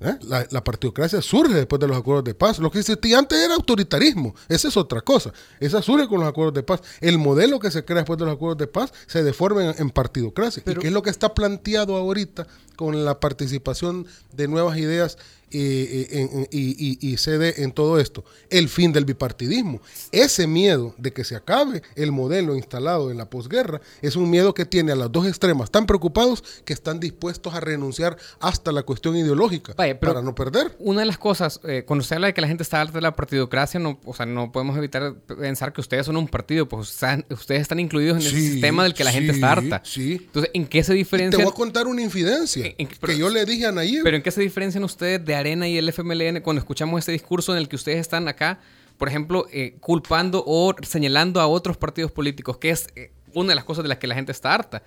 ¿eh? 0.00 0.16
La, 0.22 0.44
la, 0.50 0.64
partidocracia 0.64 1.22
surge 1.22 1.54
después 1.54 1.78
de 1.78 1.86
los 1.86 1.96
acuerdos 1.96 2.24
de 2.24 2.34
paz. 2.34 2.58
Lo 2.58 2.68
que 2.68 2.80
existía 2.80 3.16
antes 3.16 3.38
era 3.38 3.54
autoritarismo. 3.54 4.34
Esa 4.48 4.68
es 4.68 4.76
otra 4.76 5.02
cosa. 5.02 5.32
Esa 5.60 5.80
surge 5.80 6.08
con 6.08 6.18
los 6.18 6.28
acuerdos 6.28 6.54
de 6.54 6.64
paz. 6.64 6.82
El 7.00 7.18
modelo 7.18 7.60
que 7.60 7.70
se 7.70 7.84
crea 7.84 7.98
después 7.98 8.18
de 8.18 8.24
los 8.24 8.34
acuerdos 8.34 8.58
de 8.58 8.66
paz 8.66 8.92
se 9.06 9.22
deforma 9.22 9.70
en, 9.70 9.90
partidocracia. 9.90 10.64
¿Y 10.66 10.74
qué 10.74 10.88
es 10.88 10.92
lo 10.92 11.02
que 11.02 11.10
está 11.10 11.32
planteado 11.32 11.96
ahorita 11.96 12.48
con 12.74 13.04
la 13.04 13.20
participación 13.20 14.06
de 14.32 14.48
nuevas 14.48 14.76
ideas 14.78 15.16
y, 15.50 15.58
y, 15.60 16.98
y, 17.00 17.16
cede 17.16 17.62
en 17.62 17.72
todo 17.72 18.00
esto. 18.00 18.24
El 18.50 18.68
fin 18.68 18.92
del 18.92 19.04
bipartidismo. 19.04 19.80
Ese 20.12 20.46
miedo 20.46 20.94
de 20.98 21.12
que 21.12 21.24
se 21.24 21.36
acabe 21.36 21.82
el 21.94 22.12
modelo 22.12 22.56
instalado 22.56 23.10
en 23.10 23.18
la 23.18 23.30
posguerra 23.30 23.80
es 24.02 24.16
un 24.16 24.28
miedo 24.28 24.54
que 24.54 24.64
tiene 24.64 24.92
a 24.92 24.96
las 24.96 25.10
dos 25.12 25.26
extremas 25.26 25.70
tan 25.70 25.86
preocupados 25.86 26.42
que 26.64 26.72
están 26.72 27.00
dispuestos 27.00 27.54
a 27.54 27.60
renunciar 27.60 28.16
hasta 28.40 28.72
la 28.72 28.82
cuestión 28.82 29.16
ideológica 29.16 29.74
para 29.74 30.22
no 30.22 30.34
perder. 30.34 30.76
Una 30.78 31.00
de 31.00 31.06
las 31.06 31.18
cosas, 31.18 31.60
eh, 31.64 31.84
cuando 31.86 32.02
usted 32.02 32.16
habla 32.16 32.28
de 32.28 32.34
que 32.34 32.40
la 32.40 32.48
gente 32.48 32.62
está 32.62 32.80
alta 32.80 32.94
de 32.94 33.02
la 33.02 33.14
partidocracia, 33.14 33.78
no, 33.78 34.00
o 34.04 34.14
sea, 34.14 34.26
no 34.26 34.50
podemos 34.50 34.76
evitar 34.76 35.14
pensar 35.14 35.72
que 35.72 35.80
ustedes 35.80 36.06
son 36.06 36.16
un 36.16 36.28
partido, 36.28 36.68
pues 36.68 37.00
ustedes 37.30 37.62
están 37.62 37.78
incluidos 37.78 38.18
en 38.18 38.26
el 38.26 38.32
sistema 38.32 38.82
del 38.82 38.94
que 38.94 39.04
la 39.04 39.12
gente 39.12 39.32
está 39.32 39.52
harta. 39.52 39.80
Sí. 39.84 40.14
Entonces, 40.26 40.50
¿en 40.54 40.66
qué 40.66 40.82
se 40.82 40.92
diferencia? 40.94 41.38
Te 41.38 41.44
voy 41.44 41.52
a 41.52 41.54
contar 41.54 41.86
una 41.86 42.02
infidencia 42.02 42.74
que 42.74 43.18
yo 43.18 43.30
le 43.30 43.44
dije 43.44 43.66
a 43.66 43.72
Nayib. 43.72 44.02
Pero 44.02 44.16
¿en 44.16 44.22
qué 44.22 44.30
se 44.30 44.40
diferencian 44.40 44.82
ustedes 44.84 45.24
de 45.24 45.35
Arena 45.38 45.68
y 45.68 45.78
el 45.78 45.88
FMLN 45.88 46.40
cuando 46.42 46.60
escuchamos 46.60 46.98
este 46.98 47.12
discurso 47.12 47.52
en 47.52 47.58
el 47.58 47.68
que 47.68 47.76
ustedes 47.76 47.98
están 47.98 48.28
acá, 48.28 48.60
por 48.98 49.08
ejemplo, 49.08 49.46
eh, 49.52 49.76
culpando 49.80 50.42
o 50.46 50.74
señalando 50.82 51.40
a 51.40 51.46
otros 51.46 51.76
partidos 51.76 52.12
políticos, 52.12 52.58
que 52.58 52.70
es 52.70 52.88
eh, 52.96 53.12
una 53.34 53.50
de 53.50 53.54
las 53.54 53.64
cosas 53.64 53.82
de 53.82 53.88
las 53.88 53.98
que 53.98 54.06
la 54.06 54.14
gente 54.14 54.32
está 54.32 54.54
harta? 54.54 54.82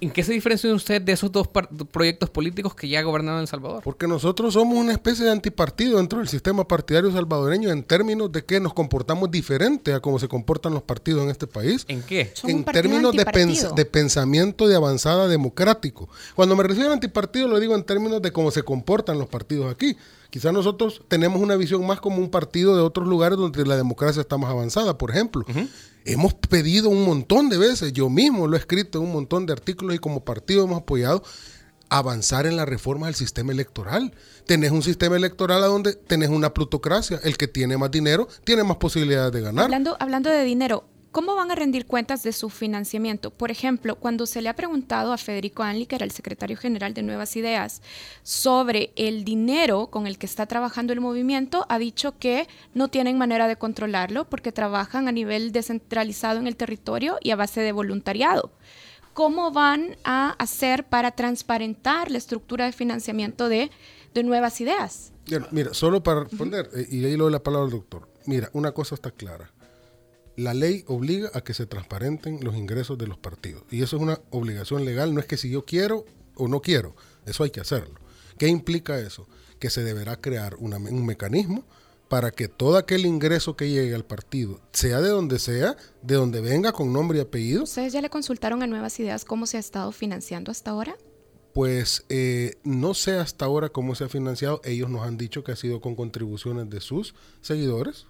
¿En 0.00 0.10
qué 0.10 0.22
se 0.22 0.32
diferencia 0.32 0.72
usted 0.74 1.00
de 1.00 1.12
esos 1.12 1.32
dos 1.32 1.48
proyectos 1.90 2.30
políticos 2.30 2.74
que 2.74 2.88
ya 2.88 3.02
gobernaron 3.02 3.40
El 3.40 3.48
Salvador? 3.48 3.82
Porque 3.82 4.06
nosotros 4.06 4.54
somos 4.54 4.76
una 4.76 4.92
especie 4.92 5.24
de 5.24 5.30
antipartido 5.30 5.98
dentro 5.98 6.18
del 6.18 6.28
sistema 6.28 6.66
partidario 6.66 7.10
salvadoreño 7.12 7.70
en 7.70 7.82
términos 7.82 8.30
de 8.32 8.44
que 8.44 8.60
nos 8.60 8.74
comportamos 8.74 9.30
diferente 9.30 9.92
a 9.92 10.00
cómo 10.00 10.18
se 10.18 10.28
comportan 10.28 10.74
los 10.74 10.82
partidos 10.82 11.24
en 11.24 11.30
este 11.30 11.46
país. 11.46 11.84
¿En 11.88 12.02
qué? 12.02 12.32
en 12.44 12.64
términos 12.64 13.14
de, 13.14 13.24
de, 13.74 13.84
pensamiento 13.84 14.68
de 14.68 14.76
avanzada 14.76 15.28
democrático. 15.28 16.08
Cuando 16.34 16.56
me 16.56 16.62
refiero 16.62 16.90
a 16.90 16.94
antipartido 16.94 17.48
lo 17.48 17.58
digo 17.58 17.74
en 17.74 17.84
términos 17.84 18.20
de 18.22 18.32
cómo 18.32 18.50
se 18.50 18.62
comportan 18.62 19.18
los 19.18 19.28
partidos 19.28 19.72
aquí. 19.72 19.96
Quizás 20.36 20.52
nosotros 20.52 21.00
tenemos 21.08 21.40
una 21.40 21.56
visión 21.56 21.86
más 21.86 21.98
como 21.98 22.18
un 22.18 22.28
partido 22.28 22.76
de 22.76 22.82
otros 22.82 23.08
lugares 23.08 23.38
donde 23.38 23.64
la 23.64 23.74
democracia 23.74 24.20
está 24.20 24.36
más 24.36 24.50
avanzada, 24.50 24.98
por 24.98 25.10
ejemplo. 25.10 25.46
Hemos 26.04 26.34
pedido 26.34 26.90
un 26.90 27.06
montón 27.06 27.48
de 27.48 27.56
veces, 27.56 27.94
yo 27.94 28.10
mismo 28.10 28.46
lo 28.46 28.54
he 28.54 28.58
escrito 28.58 28.98
en 28.98 29.06
un 29.06 29.14
montón 29.14 29.46
de 29.46 29.54
artículos 29.54 29.96
y 29.96 29.98
como 29.98 30.26
partido 30.26 30.64
hemos 30.64 30.82
apoyado 30.82 31.22
avanzar 31.88 32.44
en 32.44 32.56
la 32.56 32.66
reforma 32.66 33.06
del 33.06 33.14
sistema 33.14 33.50
electoral. 33.50 34.12
Tenés 34.44 34.72
un 34.72 34.82
sistema 34.82 35.16
electoral 35.16 35.64
a 35.64 35.68
donde 35.68 35.94
tenés 35.94 36.28
una 36.28 36.52
plutocracia. 36.52 37.18
El 37.24 37.38
que 37.38 37.48
tiene 37.48 37.78
más 37.78 37.90
dinero 37.90 38.28
tiene 38.44 38.62
más 38.62 38.76
posibilidades 38.76 39.32
de 39.32 39.40
ganar. 39.40 39.64
Hablando, 39.64 39.96
hablando 40.00 40.28
de 40.28 40.44
dinero, 40.44 40.84
¿Cómo 41.16 41.34
van 41.34 41.50
a 41.50 41.54
rendir 41.54 41.86
cuentas 41.86 42.22
de 42.22 42.32
su 42.32 42.50
financiamiento? 42.50 43.30
Por 43.30 43.50
ejemplo, 43.50 43.94
cuando 43.94 44.26
se 44.26 44.42
le 44.42 44.50
ha 44.50 44.54
preguntado 44.54 45.14
a 45.14 45.16
Federico 45.16 45.62
Anli, 45.62 45.86
que 45.86 45.94
era 45.94 46.04
el 46.04 46.10
secretario 46.10 46.58
general 46.58 46.92
de 46.92 47.02
Nuevas 47.02 47.36
Ideas, 47.36 47.80
sobre 48.22 48.92
el 48.96 49.24
dinero 49.24 49.86
con 49.86 50.06
el 50.06 50.18
que 50.18 50.26
está 50.26 50.44
trabajando 50.44 50.92
el 50.92 51.00
movimiento, 51.00 51.64
ha 51.70 51.78
dicho 51.78 52.18
que 52.18 52.46
no 52.74 52.88
tienen 52.88 53.16
manera 53.16 53.48
de 53.48 53.56
controlarlo 53.56 54.28
porque 54.28 54.52
trabajan 54.52 55.08
a 55.08 55.12
nivel 55.12 55.52
descentralizado 55.52 56.38
en 56.38 56.48
el 56.48 56.56
territorio 56.56 57.16
y 57.22 57.30
a 57.30 57.36
base 57.36 57.62
de 57.62 57.72
voluntariado. 57.72 58.50
¿Cómo 59.14 59.52
van 59.52 59.96
a 60.04 60.32
hacer 60.32 60.84
para 60.84 61.12
transparentar 61.12 62.10
la 62.10 62.18
estructura 62.18 62.66
de 62.66 62.72
financiamiento 62.72 63.48
de, 63.48 63.70
Nuevas 64.22 64.60
Ideas? 64.60 65.12
Mira, 65.50 65.72
solo 65.72 66.02
para 66.02 66.24
responder, 66.24 66.68
eh, 66.74 66.86
y 66.90 67.04
ahí 67.06 67.12
le 67.12 67.16
doy 67.16 67.32
la 67.32 67.42
palabra 67.42 67.64
al 67.64 67.70
doctor. 67.70 68.06
Mira, 68.26 68.50
una 68.52 68.72
cosa 68.72 68.94
está 68.94 69.10
clara 69.10 69.50
la 70.36 70.54
ley 70.54 70.84
obliga 70.86 71.30
a 71.34 71.40
que 71.40 71.54
se 71.54 71.66
transparenten 71.66 72.40
los 72.42 72.54
ingresos 72.56 72.98
de 72.98 73.06
los 73.06 73.18
partidos. 73.18 73.64
Y 73.70 73.82
eso 73.82 73.96
es 73.96 74.02
una 74.02 74.20
obligación 74.30 74.84
legal, 74.84 75.14
no 75.14 75.20
es 75.20 75.26
que 75.26 75.36
si 75.36 75.50
yo 75.50 75.64
quiero 75.64 76.04
o 76.34 76.48
no 76.48 76.60
quiero, 76.60 76.94
eso 77.24 77.44
hay 77.44 77.50
que 77.50 77.60
hacerlo. 77.60 78.00
¿Qué 78.38 78.48
implica 78.48 78.98
eso? 78.98 79.26
Que 79.58 79.70
se 79.70 79.82
deberá 79.82 80.20
crear 80.20 80.56
un 80.56 81.06
mecanismo 81.06 81.64
para 82.08 82.30
que 82.30 82.48
todo 82.48 82.76
aquel 82.76 83.04
ingreso 83.04 83.56
que 83.56 83.70
llegue 83.70 83.94
al 83.94 84.04
partido, 84.04 84.60
sea 84.72 85.00
de 85.00 85.08
donde 85.08 85.38
sea, 85.38 85.76
de 86.02 86.14
donde 86.14 86.40
venga, 86.40 86.72
con 86.72 86.92
nombre 86.92 87.18
y 87.18 87.20
apellido. 87.20 87.64
¿Ustedes 87.64 87.92
ya 87.92 88.00
le 88.00 88.10
consultaron 88.10 88.62
a 88.62 88.66
Nuevas 88.66 88.98
Ideas 89.00 89.24
cómo 89.24 89.46
se 89.46 89.56
ha 89.56 89.60
estado 89.60 89.90
financiando 89.90 90.50
hasta 90.50 90.70
ahora? 90.70 90.96
Pues 91.52 92.04
eh, 92.08 92.56
no 92.64 92.94
sé 92.94 93.16
hasta 93.16 93.46
ahora 93.46 93.70
cómo 93.70 93.94
se 93.94 94.04
ha 94.04 94.08
financiado. 94.08 94.60
Ellos 94.62 94.90
nos 94.90 95.02
han 95.02 95.16
dicho 95.16 95.42
que 95.42 95.52
ha 95.52 95.56
sido 95.56 95.80
con 95.80 95.96
contribuciones 95.96 96.68
de 96.68 96.80
sus 96.80 97.14
seguidores, 97.40 98.06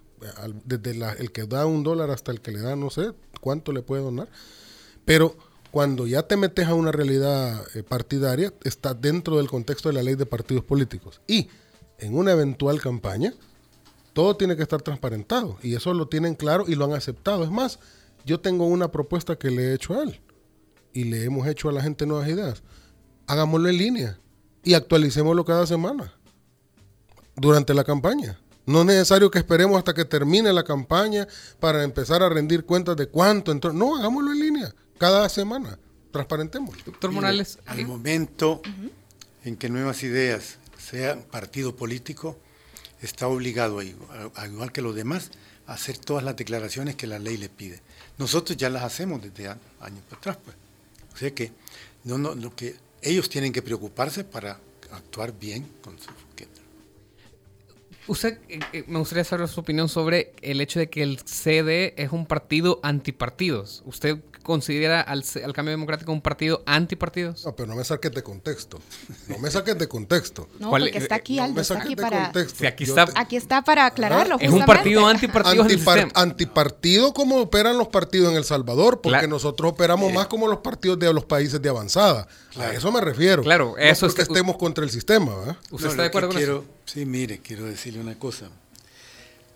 desde 0.65 0.91
el 1.19 1.31
que 1.31 1.45
da 1.45 1.65
un 1.65 1.83
dólar 1.83 2.09
hasta 2.09 2.31
el 2.31 2.41
que 2.41 2.51
le 2.51 2.59
da 2.59 2.75
no 2.75 2.89
sé 2.89 3.11
cuánto 3.41 3.71
le 3.71 3.81
puede 3.81 4.03
donar, 4.03 4.29
pero 5.05 5.35
cuando 5.71 6.07
ya 6.07 6.23
te 6.23 6.37
metes 6.37 6.67
a 6.67 6.73
una 6.73 6.91
realidad 6.91 7.63
eh, 7.75 7.83
partidaria, 7.83 8.53
está 8.63 8.93
dentro 8.93 9.37
del 9.37 9.47
contexto 9.47 9.89
de 9.89 9.93
la 9.93 10.03
ley 10.03 10.15
de 10.15 10.25
partidos 10.25 10.63
políticos. 10.63 11.21
Y 11.27 11.49
en 11.99 12.17
una 12.17 12.31
eventual 12.31 12.81
campaña, 12.81 13.33
todo 14.13 14.35
tiene 14.35 14.55
que 14.55 14.63
estar 14.63 14.81
transparentado. 14.81 15.57
Y 15.61 15.75
eso 15.75 15.93
lo 15.93 16.07
tienen 16.07 16.35
claro 16.35 16.65
y 16.67 16.75
lo 16.75 16.85
han 16.85 16.93
aceptado. 16.93 17.43
Es 17.43 17.51
más, 17.51 17.79
yo 18.25 18.39
tengo 18.39 18.65
una 18.65 18.91
propuesta 18.91 19.37
que 19.37 19.51
le 19.51 19.65
he 19.65 19.73
hecho 19.73 19.93
a 19.93 20.03
él. 20.03 20.19
Y 20.93 21.03
le 21.03 21.23
hemos 21.23 21.47
hecho 21.47 21.69
a 21.69 21.71
la 21.71 21.81
gente 21.83 22.05
nuevas 22.05 22.27
ideas. 22.27 22.63
Hagámoslo 23.27 23.69
en 23.69 23.77
línea. 23.77 24.19
Y 24.63 24.73
actualicémoslo 24.73 25.45
cada 25.45 25.67
semana. 25.67 26.13
Durante 27.35 27.73
la 27.73 27.83
campaña. 27.83 28.39
No 28.67 28.81
es 28.81 28.85
necesario 28.85 29.31
que 29.31 29.39
esperemos 29.39 29.77
hasta 29.77 29.93
que 29.93 30.03
termine 30.03 30.51
la 30.51 30.63
campaña 30.63 31.25
para 31.61 31.83
empezar 31.83 32.21
a 32.21 32.27
rendir 32.27 32.65
cuentas 32.65 32.97
de 32.97 33.07
cuánto 33.07 33.53
entró. 33.53 33.71
No, 33.71 33.95
hagámoslo 33.95 34.33
en 34.33 34.39
línea, 34.39 34.75
cada 34.97 35.29
semana. 35.29 35.79
Transparentemos. 36.11 36.75
Doctor 36.85 37.11
Morales. 37.13 37.59
al 37.65 37.87
momento 37.87 38.61
en 39.45 39.55
que 39.55 39.69
Nuevas 39.69 40.03
Ideas 40.03 40.57
sea 40.77 41.17
partido 41.31 41.77
político, 41.77 42.37
está 43.01 43.29
obligado, 43.29 43.79
a, 43.79 44.47
igual 44.47 44.73
que 44.73 44.81
los 44.81 44.93
demás, 44.93 45.31
a 45.65 45.73
hacer 45.73 45.97
todas 45.97 46.25
las 46.25 46.35
declaraciones 46.35 46.97
que 46.97 47.07
la 47.07 47.19
ley 47.19 47.37
le 47.37 47.47
pide. 47.47 47.81
Nosotros 48.17 48.57
ya 48.57 48.69
las 48.69 48.83
hacemos 48.83 49.21
desde 49.21 49.47
años 49.47 50.03
atrás, 50.11 50.37
pues. 50.43 50.57
O 51.13 51.17
sea 51.17 51.33
que, 51.33 51.53
no, 52.03 52.17
no, 52.17 52.35
lo 52.35 52.53
que 52.53 52.75
ellos 53.01 53.29
tienen 53.29 53.53
que 53.53 53.61
preocuparse 53.61 54.25
para 54.25 54.59
actuar 54.91 55.31
bien 55.37 55.65
con 55.81 55.97
su 55.97 56.09
Usted, 58.07 58.39
eh, 58.47 58.59
eh, 58.71 58.83
me 58.87 58.99
gustaría 58.99 59.23
saber 59.25 59.47
su 59.49 59.59
opinión 59.59 59.89
sobre 59.89 60.33
el 60.41 60.61
hecho 60.61 60.79
de 60.79 60.89
que 60.89 61.03
el 61.03 61.19
CD 61.25 61.93
es 61.97 62.11
un 62.11 62.25
partido 62.25 62.79
antipartidos. 62.81 63.83
¿Usted 63.85 64.19
considera 64.43 65.01
al, 65.01 65.23
Cambio 65.53 65.71
Democrático 65.71 66.13
un 66.13 66.21
partido 66.21 66.63
antipartidos? 66.65 67.45
No, 67.45 67.53
pero 67.53 67.67
no 67.67 67.75
me 67.75 67.83
saques 67.83 68.13
de 68.13 68.23
contexto. 68.23 68.79
No 69.27 69.37
me 69.39 69.51
saques 69.51 69.77
de 69.77 69.87
contexto. 69.87 70.47
No, 70.59 70.71
porque 70.71 70.97
está 70.97 71.15
aquí 71.15 71.37
Aldo, 71.39 71.61
está 71.61 71.79
aquí 71.79 71.95
para... 71.95 72.29
aquí, 72.29 72.83
está, 72.83 73.07
aquí 73.15 73.35
está 73.35 73.61
para 73.61 73.85
aclararlo, 73.85 74.37
Es 74.39 74.51
un 74.51 74.65
partido 74.65 75.05
antipartidos 75.05 75.67
Antipartido 76.15 77.13
como 77.13 77.37
operan 77.37 77.77
los 77.77 77.89
partidos 77.89 78.31
en 78.31 78.37
El 78.37 78.43
Salvador, 78.43 79.01
porque 79.01 79.27
nosotros 79.27 79.73
operamos 79.73 80.11
más 80.13 80.27
como 80.27 80.47
los 80.47 80.59
partidos 80.59 80.97
de 80.97 81.13
los 81.13 81.25
países 81.25 81.61
de 81.61 81.69
avanzada. 81.69 82.27
A 82.57 82.71
eso 82.71 82.91
me 82.91 83.01
refiero. 83.01 83.43
Claro, 83.43 83.77
eso 83.77 84.07
es 84.07 84.13
que 84.13 84.21
estemos 84.21 84.57
contra 84.57 84.83
el 84.83 84.89
sistema. 84.89 85.57
¿Usted 85.69 85.89
está 85.89 86.03
de 86.03 86.07
acuerdo 86.07 86.29
con 86.29 86.37
eso? 86.37 86.76
Sí, 86.87 87.05
mire, 87.05 87.39
quiero 87.39 87.65
decirle 87.65 87.99
una 87.99 88.17
cosa. 88.17 88.49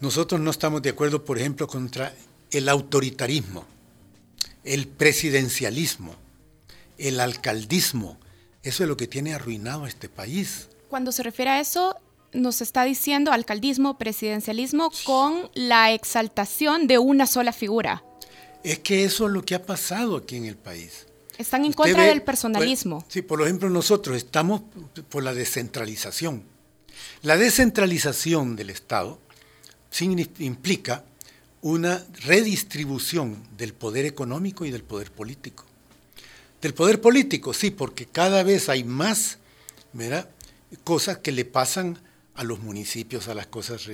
Nosotros 0.01 0.41
no 0.41 0.51
estamos 0.51 0.81
de 0.81 0.89
acuerdo, 0.89 1.23
por 1.23 1.39
ejemplo, 1.39 1.65
contra 1.65 2.13
el 2.51 2.67
autoritarismo, 2.67 3.65
el 4.65 4.87
presidencialismo, 4.87 6.15
el 6.97 7.21
alcaldismo. 7.21 8.17
Eso 8.63 8.83
es 8.83 8.89
lo 8.89 8.97
que 8.97 9.07
tiene 9.07 9.33
arruinado 9.33 9.85
a 9.85 9.87
este 9.87 10.09
país. 10.09 10.67
Cuando 10.89 11.13
se 11.13 11.23
refiere 11.23 11.51
a 11.51 11.59
eso, 11.61 11.95
nos 12.33 12.61
está 12.61 12.83
diciendo 12.83 13.31
alcaldismo, 13.31 13.97
presidencialismo 13.97 14.91
con 15.05 15.49
la 15.53 15.93
exaltación 15.93 16.85
de 16.85 16.97
una 16.97 17.27
sola 17.27 17.53
figura. 17.53 18.03
Es 18.63 18.79
que 18.79 19.05
eso 19.05 19.27
es 19.27 19.31
lo 19.31 19.43
que 19.43 19.55
ha 19.55 19.65
pasado 19.65 20.17
aquí 20.17 20.35
en 20.35 20.45
el 20.45 20.57
país. 20.57 21.07
Están 21.37 21.63
en 21.63 21.71
contra 21.71 22.03
del 22.03 22.23
personalismo. 22.23 23.05
sí, 23.07 23.21
por 23.21 23.41
ejemplo, 23.41 23.69
nosotros 23.69 24.17
estamos 24.17 24.63
por 25.07 25.23
la 25.23 25.33
descentralización. 25.33 26.50
La 27.23 27.37
descentralización 27.37 28.55
del 28.55 28.69
Estado 28.69 29.19
implica 30.39 31.03
una 31.61 32.05
redistribución 32.25 33.37
del 33.57 33.73
poder 33.73 34.05
económico 34.05 34.65
y 34.65 34.71
del 34.71 34.83
poder 34.83 35.11
político. 35.11 35.65
Del 36.61 36.73
poder 36.73 37.01
político, 37.01 37.53
sí, 37.53 37.71
porque 37.71 38.05
cada 38.05 38.43
vez 38.43 38.69
hay 38.69 38.83
más 38.83 39.37
cosas 40.83 41.17
que 41.17 41.31
le 41.31 41.45
pasan 41.45 41.99
a 42.35 42.43
los 42.43 42.59
municipios, 42.59 43.27
a 43.27 43.35
las 43.35 43.47
cosas. 43.47 43.87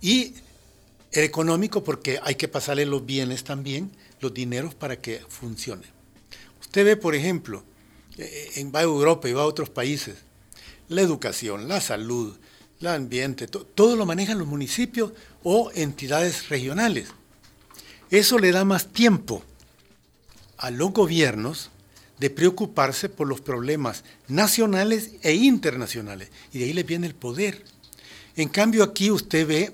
Y 0.00 0.34
el 1.12 1.24
económico, 1.24 1.82
porque 1.82 2.20
hay 2.22 2.34
que 2.34 2.48
pasarle 2.48 2.86
los 2.86 3.04
bienes 3.04 3.44
también, 3.44 3.90
los 4.20 4.34
dineros 4.34 4.74
para 4.74 5.00
que 5.00 5.20
funcione. 5.28 5.86
Usted 6.60 6.84
ve, 6.84 6.96
por 6.96 7.14
ejemplo, 7.14 7.64
eh, 8.18 8.52
en, 8.56 8.72
va 8.72 8.80
a 8.80 8.82
Europa 8.82 9.28
y 9.28 9.32
va 9.32 9.42
a 9.42 9.46
otros 9.46 9.70
países, 9.70 10.16
la 10.88 11.02
educación, 11.02 11.68
la 11.68 11.80
salud, 11.80 12.36
el 12.80 12.86
ambiente, 12.86 13.46
todo 13.46 13.96
lo 13.96 14.06
manejan 14.06 14.38
los 14.38 14.46
municipios 14.46 15.12
o 15.42 15.70
entidades 15.74 16.48
regionales. 16.48 17.08
Eso 18.10 18.38
le 18.38 18.52
da 18.52 18.64
más 18.64 18.88
tiempo 18.88 19.42
a 20.56 20.70
los 20.70 20.92
gobiernos 20.92 21.70
de 22.18 22.30
preocuparse 22.30 23.08
por 23.08 23.28
los 23.28 23.40
problemas 23.40 24.04
nacionales 24.26 25.12
e 25.22 25.34
internacionales. 25.34 26.30
Y 26.52 26.58
de 26.58 26.64
ahí 26.66 26.72
le 26.72 26.82
viene 26.82 27.06
el 27.06 27.14
poder. 27.14 27.64
En 28.36 28.48
cambio 28.48 28.82
aquí 28.82 29.10
usted 29.10 29.46
ve 29.46 29.72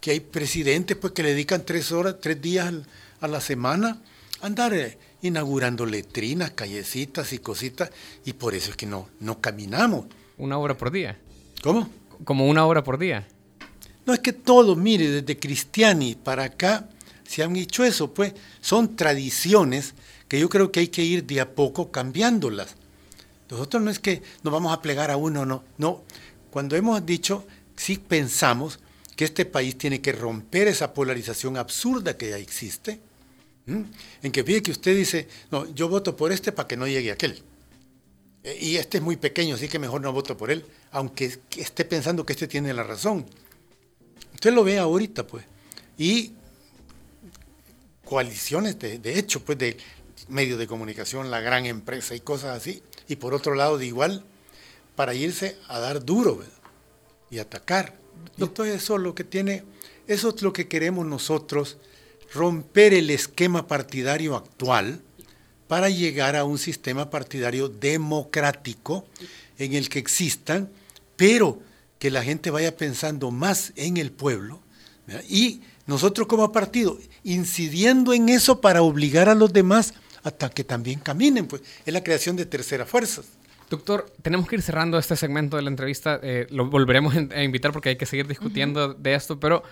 que 0.00 0.12
hay 0.12 0.20
presidentes 0.20 0.96
pues, 0.96 1.12
que 1.12 1.22
le 1.22 1.30
dedican 1.30 1.64
tres 1.64 1.92
horas, 1.92 2.16
tres 2.20 2.40
días 2.40 2.72
a 3.20 3.28
la 3.28 3.40
semana 3.40 4.00
a 4.40 4.46
andar 4.46 4.72
eh, 4.74 4.98
inaugurando 5.22 5.84
letrinas, 5.84 6.52
callecitas 6.52 7.32
y 7.32 7.38
cositas, 7.38 7.90
y 8.24 8.34
por 8.34 8.54
eso 8.54 8.70
es 8.70 8.76
que 8.76 8.86
no, 8.86 9.08
no 9.20 9.40
caminamos. 9.40 10.06
Una 10.38 10.56
hora 10.58 10.76
por 10.76 10.90
día. 10.90 11.18
¿Cómo? 11.62 11.90
Como 12.24 12.46
una 12.46 12.64
hora 12.64 12.84
por 12.84 12.98
día. 12.98 13.26
No 14.06 14.14
es 14.14 14.20
que 14.20 14.32
todo, 14.32 14.76
mire, 14.76 15.10
desde 15.10 15.38
Cristiani 15.38 16.14
para 16.14 16.44
acá 16.44 16.88
se 17.26 17.42
han 17.42 17.54
hecho 17.56 17.84
eso, 17.84 18.14
pues 18.14 18.32
son 18.60 18.96
tradiciones 18.96 19.94
que 20.28 20.40
yo 20.40 20.48
creo 20.48 20.72
que 20.72 20.80
hay 20.80 20.88
que 20.88 21.04
ir 21.04 21.24
de 21.24 21.40
a 21.40 21.54
poco 21.54 21.90
cambiándolas. 21.90 22.76
Nosotros 23.50 23.82
no 23.82 23.90
es 23.90 23.98
que 23.98 24.22
nos 24.42 24.52
vamos 24.52 24.72
a 24.72 24.80
plegar 24.80 25.10
a 25.10 25.16
uno, 25.16 25.44
no, 25.44 25.64
no. 25.76 26.04
Cuando 26.50 26.76
hemos 26.76 27.04
dicho, 27.04 27.46
sí 27.76 27.98
pensamos 27.98 28.78
que 29.16 29.24
este 29.24 29.44
país 29.44 29.76
tiene 29.76 30.00
que 30.00 30.12
romper 30.12 30.68
esa 30.68 30.94
polarización 30.94 31.56
absurda 31.56 32.16
que 32.16 32.30
ya 32.30 32.38
existe, 32.38 33.00
en 33.66 34.32
que 34.32 34.44
fíjate 34.44 34.62
que 34.62 34.70
usted 34.70 34.96
dice, 34.96 35.28
no, 35.50 35.66
yo 35.74 35.88
voto 35.88 36.16
por 36.16 36.32
este 36.32 36.52
para 36.52 36.68
que 36.68 36.76
no 36.76 36.86
llegue 36.86 37.10
aquel. 37.10 37.42
E, 38.42 38.56
y 38.60 38.76
este 38.76 38.98
es 38.98 39.04
muy 39.04 39.16
pequeño, 39.16 39.54
así 39.54 39.68
que 39.68 39.78
mejor 39.78 40.00
no 40.00 40.12
voto 40.12 40.36
por 40.36 40.50
él, 40.50 40.64
aunque 40.90 41.38
esté 41.56 41.84
pensando 41.84 42.24
que 42.24 42.32
este 42.32 42.48
tiene 42.48 42.72
la 42.72 42.82
razón. 42.82 43.26
Usted 44.34 44.52
lo 44.52 44.64
ve 44.64 44.78
ahorita, 44.78 45.26
pues. 45.26 45.44
Y 45.96 46.32
coaliciones, 48.04 48.78
de, 48.78 48.98
de 48.98 49.18
hecho, 49.18 49.44
pues, 49.44 49.58
de 49.58 49.76
medios 50.28 50.58
de 50.58 50.66
comunicación, 50.66 51.30
la 51.30 51.40
gran 51.40 51.66
empresa 51.66 52.14
y 52.14 52.20
cosas 52.20 52.56
así. 52.56 52.82
Y 53.08 53.16
por 53.16 53.34
otro 53.34 53.54
lado, 53.54 53.78
de 53.78 53.86
igual, 53.86 54.24
para 54.94 55.14
irse 55.14 55.56
a 55.68 55.78
dar 55.78 56.04
duro 56.04 56.42
y 57.30 57.38
atacar. 57.38 57.94
Y 58.36 58.42
entonces 58.42 58.82
eso 58.82 58.96
es 58.96 59.02
lo 59.02 59.14
que 59.14 59.24
tiene, 59.24 59.64
eso 60.06 60.34
es 60.34 60.42
lo 60.42 60.52
que 60.52 60.68
queremos 60.68 61.06
nosotros, 61.06 61.78
romper 62.32 62.94
el 62.94 63.10
esquema 63.10 63.66
partidario 63.66 64.36
actual 64.36 65.02
para 65.68 65.90
llegar 65.90 66.34
a 66.34 66.44
un 66.44 66.58
sistema 66.58 67.10
partidario 67.10 67.68
democrático 67.68 69.06
en 69.58 69.74
el 69.74 69.88
que 69.88 69.98
existan, 69.98 70.70
pero 71.16 71.60
que 71.98 72.10
la 72.10 72.24
gente 72.24 72.50
vaya 72.50 72.76
pensando 72.76 73.30
más 73.30 73.72
en 73.76 73.96
el 73.96 74.10
pueblo 74.10 74.60
y 75.28 75.60
nosotros 75.86 76.26
como 76.26 76.52
partido 76.52 76.98
incidiendo 77.24 78.12
en 78.12 78.28
eso 78.28 78.60
para 78.60 78.82
obligar 78.82 79.28
a 79.28 79.34
los 79.34 79.52
demás 79.52 79.94
hasta 80.22 80.50
que 80.50 80.64
también 80.64 81.00
caminen, 81.00 81.46
pues 81.46 81.62
es 81.84 81.92
la 81.92 82.02
creación 82.02 82.36
de 82.36 82.46
terceras 82.46 82.88
fuerzas. 82.88 83.26
Doctor, 83.70 84.10
tenemos 84.22 84.48
que 84.48 84.56
ir 84.56 84.62
cerrando 84.62 84.98
este 84.98 85.16
segmento 85.16 85.56
de 85.56 85.62
la 85.62 85.70
entrevista. 85.70 86.18
Eh, 86.22 86.46
lo 86.50 86.66
volveremos 86.70 87.14
a 87.14 87.42
invitar 87.42 87.72
porque 87.72 87.90
hay 87.90 87.96
que 87.96 88.06
seguir 88.06 88.26
discutiendo 88.26 88.94
de 88.94 89.14
esto, 89.14 89.38
pero 89.38 89.62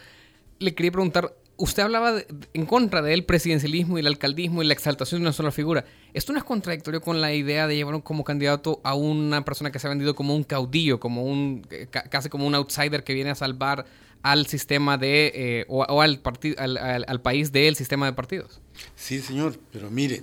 le 0.59 0.75
quería 0.75 0.93
preguntar, 0.93 1.35
usted 1.57 1.83
hablaba 1.83 2.23
en 2.53 2.67
contra 2.67 3.03
del 3.03 3.25
presidencialismo 3.25 3.97
y 3.97 4.01
el 4.01 4.07
alcaldismo 4.07 4.63
y 4.63 4.67
la 4.67 4.73
exaltación 4.73 5.21
de 5.21 5.27
una 5.27 5.33
sola 5.33 5.51
figura. 5.51 5.85
¿Esto 6.15 6.33
no 6.33 6.39
es 6.39 6.45
contradictorio 6.45 7.01
con 7.01 7.21
la 7.21 7.33
idea 7.33 7.67
de 7.67 7.77
llevar 7.77 8.03
como 8.03 8.25
candidato 8.25 8.81
a 8.85 8.95
una 8.95 9.45
persona 9.45 9.71
que 9.71 9.79
se 9.79 9.87
ha 9.87 9.91
vendido 9.91 10.15
como 10.15 10.35
un 10.35 10.45
caudillo, 10.45 11.01
como 11.01 11.25
un 11.25 11.67
eh, 11.71 11.89
casi 11.89 12.29
como 12.29 12.47
un 12.47 12.55
outsider 12.55 13.05
que 13.05 13.15
viene 13.15 13.31
a 13.31 13.35
salvar 13.35 13.87
al 14.23 14.47
sistema 14.47 14.99
de 14.99 15.33
eh, 15.35 15.65
o, 15.69 16.01
al, 16.01 16.21
al, 16.59 17.05
al 17.07 17.21
país 17.21 17.53
del 17.53 17.77
sistema 17.77 18.07
de 18.07 18.13
partidos? 18.13 18.61
Sí, 18.95 19.21
señor, 19.21 19.59
pero 19.73 19.91
mire, 19.91 20.23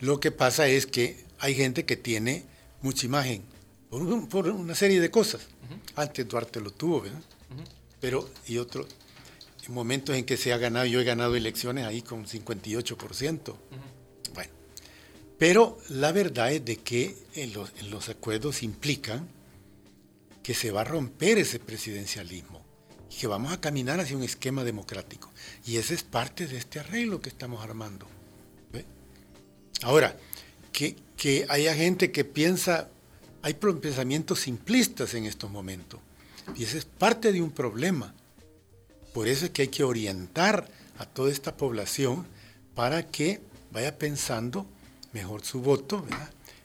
lo 0.00 0.20
que 0.20 0.30
pasa 0.30 0.66
es 0.68 0.86
que 0.86 1.24
hay 1.38 1.54
gente 1.54 1.84
que 1.84 1.96
tiene 1.96 2.44
mucha 2.80 3.06
imagen 3.06 3.42
por, 4.30 4.48
una 4.48 4.74
serie 4.74 5.00
de 5.00 5.10
cosas. 5.10 5.46
Antes 5.94 6.26
Duarte 6.26 6.60
lo 6.60 6.70
tuvo, 6.70 7.02
¿verdad? 7.02 7.20
Pero, 8.00 8.28
y 8.46 8.58
otro, 8.58 8.86
en 9.66 9.74
momentos 9.74 10.16
en 10.16 10.24
que 10.24 10.36
se 10.36 10.52
ha 10.52 10.58
ganado, 10.58 10.86
yo 10.86 11.00
he 11.00 11.04
ganado 11.04 11.36
elecciones 11.36 11.86
ahí 11.86 12.02
con 12.02 12.26
58%. 12.26 13.54
Bueno, 14.34 14.52
pero 15.38 15.78
la 15.90 16.12
verdad 16.12 16.52
es 16.52 16.64
de 16.64 16.76
que 16.76 17.16
los, 17.90 18.08
acuerdos 18.08 18.62
implican 18.62 19.28
que 20.42 20.54
se 20.54 20.70
va 20.70 20.82
a 20.82 20.84
romper 20.84 21.38
ese 21.38 21.58
presidencialismo 21.58 22.62
que 23.18 23.26
vamos 23.28 23.52
a 23.52 23.60
caminar 23.60 24.00
hacia 24.00 24.16
un 24.16 24.24
esquema 24.24 24.64
democrático. 24.64 25.32
Y 25.64 25.76
ese 25.76 25.94
es 25.94 26.02
parte 26.02 26.48
de 26.48 26.56
este 26.56 26.80
arreglo 26.80 27.20
que 27.20 27.28
estamos 27.28 27.62
armando. 27.62 28.08
Ahora, 29.82 30.16
que, 30.72 30.96
que 31.16 31.46
haya 31.48 31.74
gente 31.74 32.10
que 32.10 32.24
piensa, 32.24 32.88
hay 33.42 33.54
pensamientos 33.54 34.40
simplistas 34.40 35.14
en 35.14 35.26
estos 35.26 35.50
momentos, 35.50 36.00
y 36.56 36.64
ese 36.64 36.78
es 36.78 36.84
parte 36.84 37.32
de 37.32 37.42
un 37.42 37.50
problema. 37.50 38.14
Por 39.14 39.28
eso 39.28 39.46
es 39.46 39.52
que 39.52 39.62
hay 39.62 39.68
que 39.68 39.84
orientar 39.84 40.68
a 40.98 41.06
toda 41.06 41.32
esta 41.32 41.56
población 41.56 42.26
para 42.74 43.06
que 43.06 43.40
vaya 43.70 43.96
pensando 43.98 44.66
mejor 45.14 45.42
su 45.42 45.62
voto, 45.62 46.04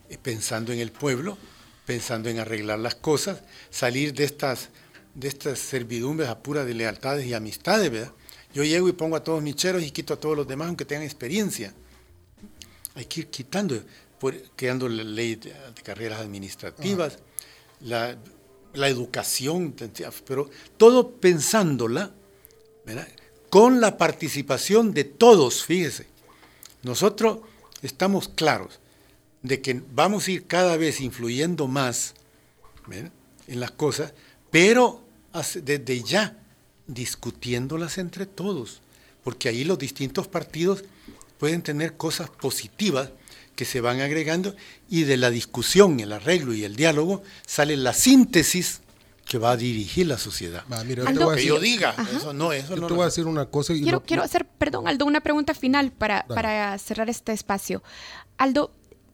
eh, 0.10 0.18
pensando 0.22 0.74
en 0.74 0.80
el 0.80 0.92
pueblo, 0.92 1.38
pensando 1.86 2.28
en 2.28 2.40
arreglar 2.40 2.80
las 2.80 2.96
cosas, 2.96 3.44
salir 3.70 4.14
de 4.14 4.26
estas, 4.26 4.68
de 5.16 5.30
estas 5.30 5.60
servidumbres 5.60 6.28
a 6.28 6.40
pura 6.44 6.66
de 6.66 6.74
lealtades 6.74 7.26
y 7.26 7.34
amistades. 7.34 7.90
¿verdad? 7.90 8.12
Yo 8.54 8.66
llego 8.66 8.90
y 8.90 8.92
pongo 8.92 9.16
a 9.16 9.24
todos 9.24 9.42
mis 9.42 9.56
cheros 9.56 9.82
y 9.82 9.92
quito 9.92 10.16
a 10.16 10.20
todos 10.20 10.36
los 10.36 10.46
demás 10.46 10.68
aunque 10.68 10.84
tengan 10.84 11.06
experiencia 11.06 11.74
hay 13.00 13.06
que 13.06 13.22
ir 13.22 13.28
quitando, 13.28 13.82
creando 14.56 14.90
la 14.90 15.04
ley 15.04 15.36
de, 15.36 15.54
carreras 15.84 16.20
administrativas, 16.20 17.20
la, 17.82 18.18
educación, 18.74 19.74
pero 20.26 20.50
todo 20.78 21.12
pensándola 21.12 22.12
con 23.50 23.82
la 23.82 23.98
participación 23.98 24.94
de 24.94 25.04
todos, 25.04 25.66
fíjese. 25.66 26.08
Nosotros 26.84 27.40
estamos 27.82 28.30
claros 28.30 28.80
de 29.42 29.62
que 29.62 29.82
vamos 29.92 30.28
a 30.28 30.32
ir 30.32 30.48
cada 30.48 30.78
vez 30.78 31.02
influyendo 31.02 31.68
más 31.68 32.14
en 33.48 33.60
las 33.60 33.72
cosas, 33.72 34.14
pero 34.52 35.04
desde 35.62 36.04
ya 36.04 36.38
discutiéndolas 36.88 37.98
entre 37.98 38.26
todos, 38.26 38.82
porque 39.24 39.50
ahí 39.50 39.64
los 39.64 39.78
distintos 39.78 40.28
partidos 40.28 40.84
pueden 41.38 41.62
tener 41.62 41.96
cosas 41.98 42.30
positivas 42.30 43.12
que 43.56 43.66
se 43.66 43.82
van 43.82 44.02
agregando 44.02 44.56
y 44.90 45.04
de 45.04 45.18
la 45.18 45.30
discusión, 45.30 46.00
el 46.00 46.14
arreglo 46.14 46.54
y 46.54 46.64
el 46.64 46.76
diálogo 46.76 47.24
sale 47.46 47.78
la 47.78 47.94
síntesis 47.94 48.82
que 49.30 49.38
va 49.38 49.52
a 49.52 49.58
dirigir 49.58 50.08
la 50.08 50.18
sociedad. 50.18 50.64
Aldo, 50.72 51.36
que 51.36 51.46
yo 51.46 51.60
diga, 51.60 51.96
eso 52.16 52.34
no, 52.34 52.52
eso 52.52 52.74
yo 52.74 52.82
no. 52.82 52.88
Te 52.88 52.94
voy 52.96 53.04
a 53.04 53.06
decir 53.06 53.28
una 53.28 53.46
cosa. 53.46 53.74
Y 53.74 53.84
quiero, 53.84 54.02
quiero 54.02 54.24
hacer, 54.24 54.44
perdón, 54.44 54.88
Aldo, 54.88 55.06
una 55.06 55.22
pregunta 55.22 55.54
final 55.54 55.92
para, 55.92 56.26
para 56.26 56.76
cerrar 56.80 57.12
este 57.12 57.32
espacio. 57.32 57.84
Aldo, 58.38 58.72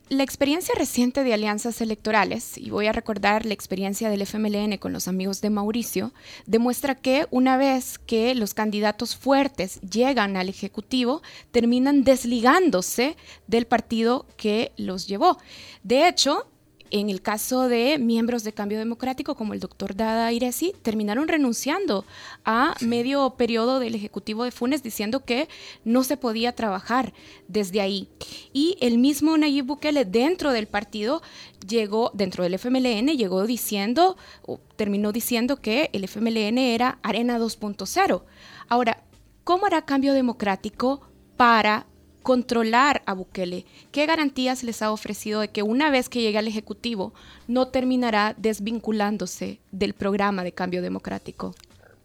la 0.08 0.23
experiencia 0.23 0.73
reciente 0.73 1.25
de 1.25 1.34
alianzas 1.34 1.82
electorales, 1.82 2.58
y 2.58 2.69
voy 2.69 2.88
a 2.88 2.93
recordar 2.93 3.45
la 3.45 3.54
experiencia 3.54 4.10
del 4.10 4.21
FMLN 4.21 4.78
con 4.78 4.93
los 4.93 5.10
amigos 5.10 5.41
de 5.41 5.49
Mauricio, 5.49 6.13
demuestra 6.45 6.95
que 6.95 7.28
una 7.30 7.58
vez 7.58 7.99
que 7.99 8.36
los 8.36 8.54
candidatos 8.54 9.17
fuertes 9.17 9.82
llegan 9.82 10.38
al 10.38 10.47
Ejecutivo, 10.47 11.23
terminan 11.51 12.06
desligándose 12.06 13.17
del 13.47 13.67
partido 13.67 14.28
que 14.38 14.71
los 14.78 15.08
llevó. 15.08 15.39
De 15.84 16.08
hecho, 16.08 16.47
en 16.95 17.10
el 17.10 17.21
caso 17.21 17.67
de 17.67 17.99
miembros 17.99 18.45
de 18.45 18.53
Cambio 18.53 18.77
Democrático, 18.77 19.36
como 19.36 19.53
el 19.53 19.60
doctor 19.60 19.97
Dada 19.97 20.31
Iresi, 20.31 20.73
terminaron 20.81 21.27
renunciando 21.27 22.05
a 22.45 22.73
medio 22.79 23.31
periodo 23.31 23.81
del 23.81 23.95
Ejecutivo 23.95 24.45
de 24.45 24.51
Funes 24.51 24.81
diciendo 24.81 25.25
que 25.25 25.49
no 25.84 26.05
se 26.05 26.15
podía 26.15 26.55
trabajar 26.55 27.12
desde 27.49 27.81
ahí. 27.81 28.08
Y 28.53 28.77
el 28.79 28.97
mismo 28.97 29.38
Nayib 29.38 29.65
Bukele 29.65 30.05
dentro 30.05 30.53
del 30.53 30.67
partido 30.67 31.21
llegó, 31.67 32.12
dentro 32.13 32.45
del 32.45 32.53
FMLN, 32.53 33.17
llegó 33.17 33.45
diciendo, 33.45 34.15
o 34.43 34.62
terminó 34.77 35.12
diciendo 35.12 35.58
que 35.58 35.89
el 35.91 36.05
FMLN 36.05 36.58
era 36.58 36.99
Arena 37.03 37.38
2.0. 37.38 38.23
Ahora, 38.69 39.03
¿cómo 39.43 39.65
hará 39.65 39.81
Cambio 39.81 40.13
Democrático 40.13 41.01
para 41.36 41.88
controlar 42.25 43.03
a 43.05 43.13
Bukele? 43.13 43.67
¿Qué 43.91 44.07
garantías 44.07 44.63
les 44.63 44.81
ha 44.81 44.91
ofrecido 44.91 45.41
de 45.41 45.49
que 45.49 45.61
una 45.61 45.91
vez 45.91 46.09
que 46.09 46.21
llegue 46.21 46.39
al 46.39 46.47
Ejecutivo 46.47 47.13
no 47.47 47.67
terminará 47.67 48.33
desvinculándose 48.35 49.59
del 49.71 49.93
programa 49.93 50.43
de 50.43 50.51
cambio 50.51 50.81
democrático? 50.81 51.53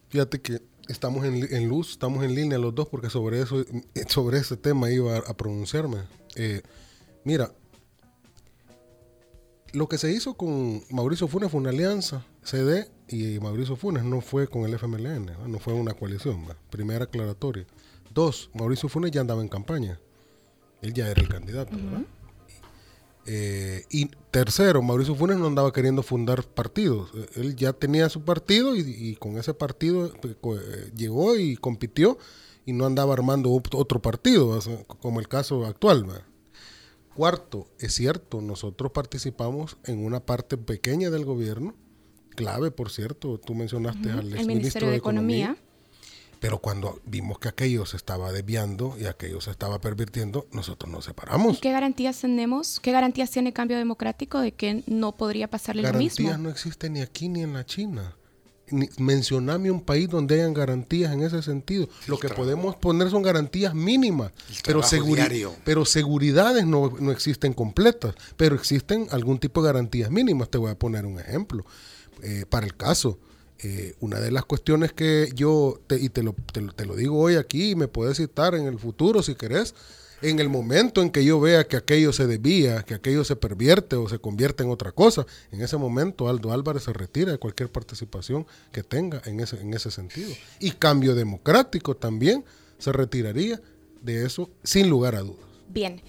Fíjate 0.09 0.39
que 0.39 0.61
estamos 0.87 1.25
en, 1.25 1.67
luz, 1.67 1.89
estamos 1.93 2.23
en 2.23 2.35
línea 2.35 2.59
los 2.59 2.75
dos 2.75 2.87
porque 2.87 3.09
sobre 3.09 3.41
eso, 3.41 3.65
sobre 4.09 4.37
ese 4.37 4.57
tema 4.57 4.91
iba 4.91 5.17
a, 5.17 5.33
pronunciarme. 5.33 5.97
Eh, 6.35 6.61
mira, 7.23 7.51
lo 9.73 9.89
que 9.89 9.97
se 9.97 10.11
hizo 10.11 10.35
con 10.35 10.83
Mauricio 10.91 11.27
Funes 11.27 11.49
fue 11.49 11.61
una 11.61 11.71
alianza, 11.71 12.23
CD 12.43 12.87
y 13.07 13.39
Mauricio 13.39 13.75
Funes 13.75 14.03
no 14.03 14.21
fue 14.21 14.47
con 14.47 14.65
el 14.65 14.75
FMLN, 14.75 15.31
no 15.47 15.57
fue 15.57 15.73
una 15.73 15.95
coalición, 15.95 16.45
primera 16.69 17.05
aclaratoria. 17.05 17.65
Dos, 18.13 18.51
Mauricio 18.53 18.87
Funes 18.87 19.09
ya 19.09 19.21
andaba 19.21 19.41
en 19.41 19.47
campaña. 19.47 19.99
Él 20.81 20.93
ya 20.93 21.07
era 21.07 21.21
el 21.21 21.27
candidato, 21.27 21.75
¿verdad? 21.75 22.05
Eh, 23.27 23.85
y 23.91 24.07
tercero, 24.31 24.81
Mauricio 24.81 25.15
Funes 25.15 25.37
no 25.37 25.45
andaba 25.45 25.71
queriendo 25.71 26.01
fundar 26.01 26.43
partidos. 26.43 27.11
Él 27.35 27.55
ya 27.55 27.73
tenía 27.73 28.09
su 28.09 28.23
partido 28.23 28.75
y, 28.75 29.15
con 29.15 29.37
ese 29.37 29.53
partido 29.53 30.11
eh, 30.23 30.91
llegó 30.95 31.35
y 31.35 31.55
compitió 31.55 32.17
y 32.65 32.73
no 32.73 32.85
andaba 32.85 33.13
armando 33.13 33.51
otro 33.51 34.01
partido, 34.01 34.59
como 34.87 35.19
el 35.19 35.27
caso 35.27 35.65
actual. 35.65 36.05
Cuarto, 37.15 37.67
es 37.79 37.93
cierto, 37.93 38.41
nosotros 38.41 38.91
participamos 38.91 39.77
en 39.85 40.03
una 40.03 40.21
parte 40.21 40.57
pequeña 40.57 41.09
del 41.09 41.25
gobierno, 41.25 41.75
clave, 42.35 42.71
por 42.71 42.89
cierto, 42.89 43.37
tú 43.37 43.53
mencionaste 43.53 44.09
al 44.09 44.33
el 44.33 44.47
Ministerio 44.47 44.89
de, 44.89 44.95
Economía 44.95 45.57
pero 46.41 46.57
cuando 46.57 46.99
vimos 47.05 47.37
que 47.37 47.49
aquello 47.49 47.85
se 47.85 47.97
estaba 47.97 48.31
desviando 48.31 48.97
y 48.99 49.05
aquello 49.05 49.39
se 49.41 49.51
estaba 49.51 49.79
pervirtiendo, 49.79 50.47
nosotros 50.51 50.91
nos 50.91 51.05
separamos. 51.05 51.59
¿Qué 51.59 51.71
garantías 51.71 52.19
tenemos? 52.19 52.79
¿Qué 52.79 52.91
garantías 52.91 53.29
tiene 53.29 53.49
el 53.49 53.53
cambio 53.53 53.77
democrático 53.77 54.39
de 54.39 54.51
que 54.51 54.83
no 54.87 55.15
podría 55.15 55.47
pasarle 55.47 55.83
lo 55.83 55.93
mismo? 55.93 56.25
Garantías 56.25 56.39
no 56.39 56.49
existen 56.49 56.93
ni 56.93 57.01
aquí 57.01 57.29
ni 57.29 57.43
en 57.43 57.53
la 57.53 57.63
China. 57.63 58.15
mencioname 58.97 59.69
un 59.69 59.81
país 59.81 60.09
donde 60.09 60.33
hayan 60.33 60.55
garantías 60.55 61.13
en 61.13 61.21
ese 61.21 61.43
sentido. 61.43 61.87
lo 62.07 62.17
que 62.17 62.29
podemos 62.29 62.75
poner 62.75 63.11
son 63.11 63.21
garantías 63.21 63.75
mínimas, 63.75 64.31
pero, 64.65 64.81
pero 65.63 65.85
seguridades 65.85 66.65
no, 66.65 66.91
no 66.99 67.11
existen 67.11 67.53
completas, 67.53 68.15
pero 68.35 68.55
existen 68.55 69.05
algún 69.11 69.37
tipo 69.37 69.61
de 69.61 69.67
garantías 69.67 70.09
mínimas. 70.09 70.49
Te 70.49 70.57
voy 70.57 70.71
a 70.71 70.75
poner 70.75 71.05
un 71.05 71.19
ejemplo. 71.19 71.65
Eh, 72.23 72.45
para 72.49 72.65
el 72.65 72.75
caso, 72.75 73.19
eh, 73.63 73.95
una 73.99 74.19
de 74.19 74.31
las 74.31 74.45
cuestiones 74.45 74.91
que 74.93 75.29
yo, 75.35 75.79
y 75.89 76.09
te 76.09 76.23
lo, 76.23 76.35
te, 76.51 76.85
lo 76.85 76.95
digo 76.95 77.19
hoy 77.19 77.35
aquí, 77.35 77.71
y 77.71 77.75
me 77.75 77.87
puedes 77.87 78.17
citar 78.17 78.55
en 78.55 78.65
el 78.65 78.79
futuro 78.79 79.21
si 79.21 79.35
querés, 79.35 79.75
en 80.21 80.39
el 80.39 80.49
momento 80.49 81.01
en 81.01 81.09
que 81.09 81.25
yo 81.25 81.39
vea 81.39 81.67
que 81.67 81.77
aquello 81.77 82.13
se 82.13 82.27
desvía, 82.27 82.83
que 82.83 82.93
aquello 82.93 83.23
se 83.23 83.35
pervierte 83.35 83.95
o 83.95 84.07
se 84.07 84.19
convierte 84.19 84.63
en 84.63 84.69
otra 84.69 84.91
cosa, 84.91 85.25
en 85.51 85.61
ese 85.61 85.77
momento 85.77 86.27
Aldo 86.27 86.51
Álvarez 86.51 86.83
se 86.83 86.93
retira 86.93 87.31
de 87.31 87.37
cualquier 87.37 87.71
participación 87.71 88.45
que 88.71 88.83
tenga 88.83 89.21
en 89.25 89.39
ese, 89.39 89.59
en 89.59 89.73
ese 89.73 89.91
sentido. 89.91 90.31
Y 90.59 90.71
cambio 90.71 91.15
democrático 91.15 91.95
también 91.95 92.45
se 92.77 92.91
retiraría 92.91 93.61
de 94.01 94.25
eso 94.25 94.49
sin 94.63 94.89
lugar 94.89 95.15
a 95.15 95.21
dudas. 95.21 95.45
Bien. 95.69 96.01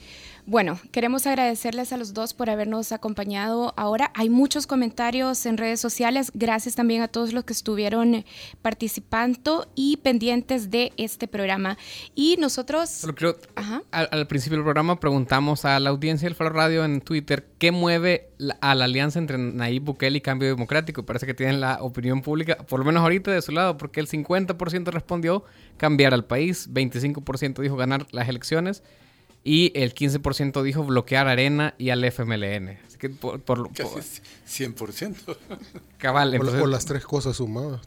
Bueno, 0.45 0.81
queremos 0.91 1.25
agradecerles 1.29 1.93
a 1.93 1.97
los 1.97 2.15
dos 2.15 2.35
por 2.35 2.51
habernos 2.51 2.91
acompañado 2.91 3.75
ahora. 3.77 4.11
Hay 4.15 4.29
muchos 4.29 4.67
comentarios 4.67 5.47
en 5.47 5.57
redes 5.57 5.81
sociales. 5.81 6.33
Gracias 6.35 6.75
también 6.75 7.01
a 7.01 7.07
todos 7.07 7.33
los 7.33 7.45
que 7.45 7.53
estuvieron 7.53 8.25
participando 8.61 9.69
y 9.77 9.99
pendientes 9.99 10.69
de 10.69 10.93
este 10.97 11.29
programa. 11.29 11.79
Y 12.17 12.39
nosotros... 12.41 13.07
al, 13.93 14.27
principio 14.27 14.59
del 14.59 14.65
programa 14.65 14.99
preguntamos 14.99 15.65
a 15.65 15.79
la 15.79 15.91
audiencia 15.91 16.27
del 16.27 16.35
Faro 16.35 16.51
Radio 16.51 16.85
en 16.85 17.03
Twitter 17.03 17.47
qué 17.59 17.71
mueve 17.71 18.31
a 18.61 18.75
la 18.75 18.87
alianza 18.87 19.21
entre 19.21 19.39
Nayib 19.39 19.85
Bukele 19.85 20.19
y 20.19 20.23
Cambio 20.23 20.49
Democrático. 20.49 21.07
Parece 21.07 21.25
que 21.25 21.35
tienen 21.35 21.61
la 21.61 21.79
opinión 21.81 22.21
pública, 22.21 22.57
por 22.57 22.81
lo 22.81 22.85
menos 22.85 23.03
ahorita 23.03 23.31
de 23.31 23.43
su 23.43 23.53
lado, 23.53 23.77
porque 23.77 24.01
el 24.01 24.09
50% 24.09 24.91
respondió 24.91 25.45
cambiar 25.77 26.13
al 26.13 26.25
país, 26.25 26.69
25% 26.69 27.63
dijo 27.63 27.77
ganar 27.77 28.09
las 28.11 28.29
elecciones 28.29 28.83
y 29.45 29.73
el 29.75 29.95
15% 29.95 30.63
dijo 30.63 30.85
bloquear 30.85 31.29
Arena 31.29 31.75
y 31.79 31.91
al 31.91 32.05
FMLN. 32.05 32.79
Así 32.87 32.99
que 32.99 33.11
por, 33.11 33.41
por, 33.41 33.73
Casi 33.73 34.21
100%. 34.47 35.37
Cabal. 35.99 36.35
Entonces, 36.35 36.67
las 36.67 36.85
tres 36.85 37.05
cosas 37.05 37.37
sumadas. 37.37 37.81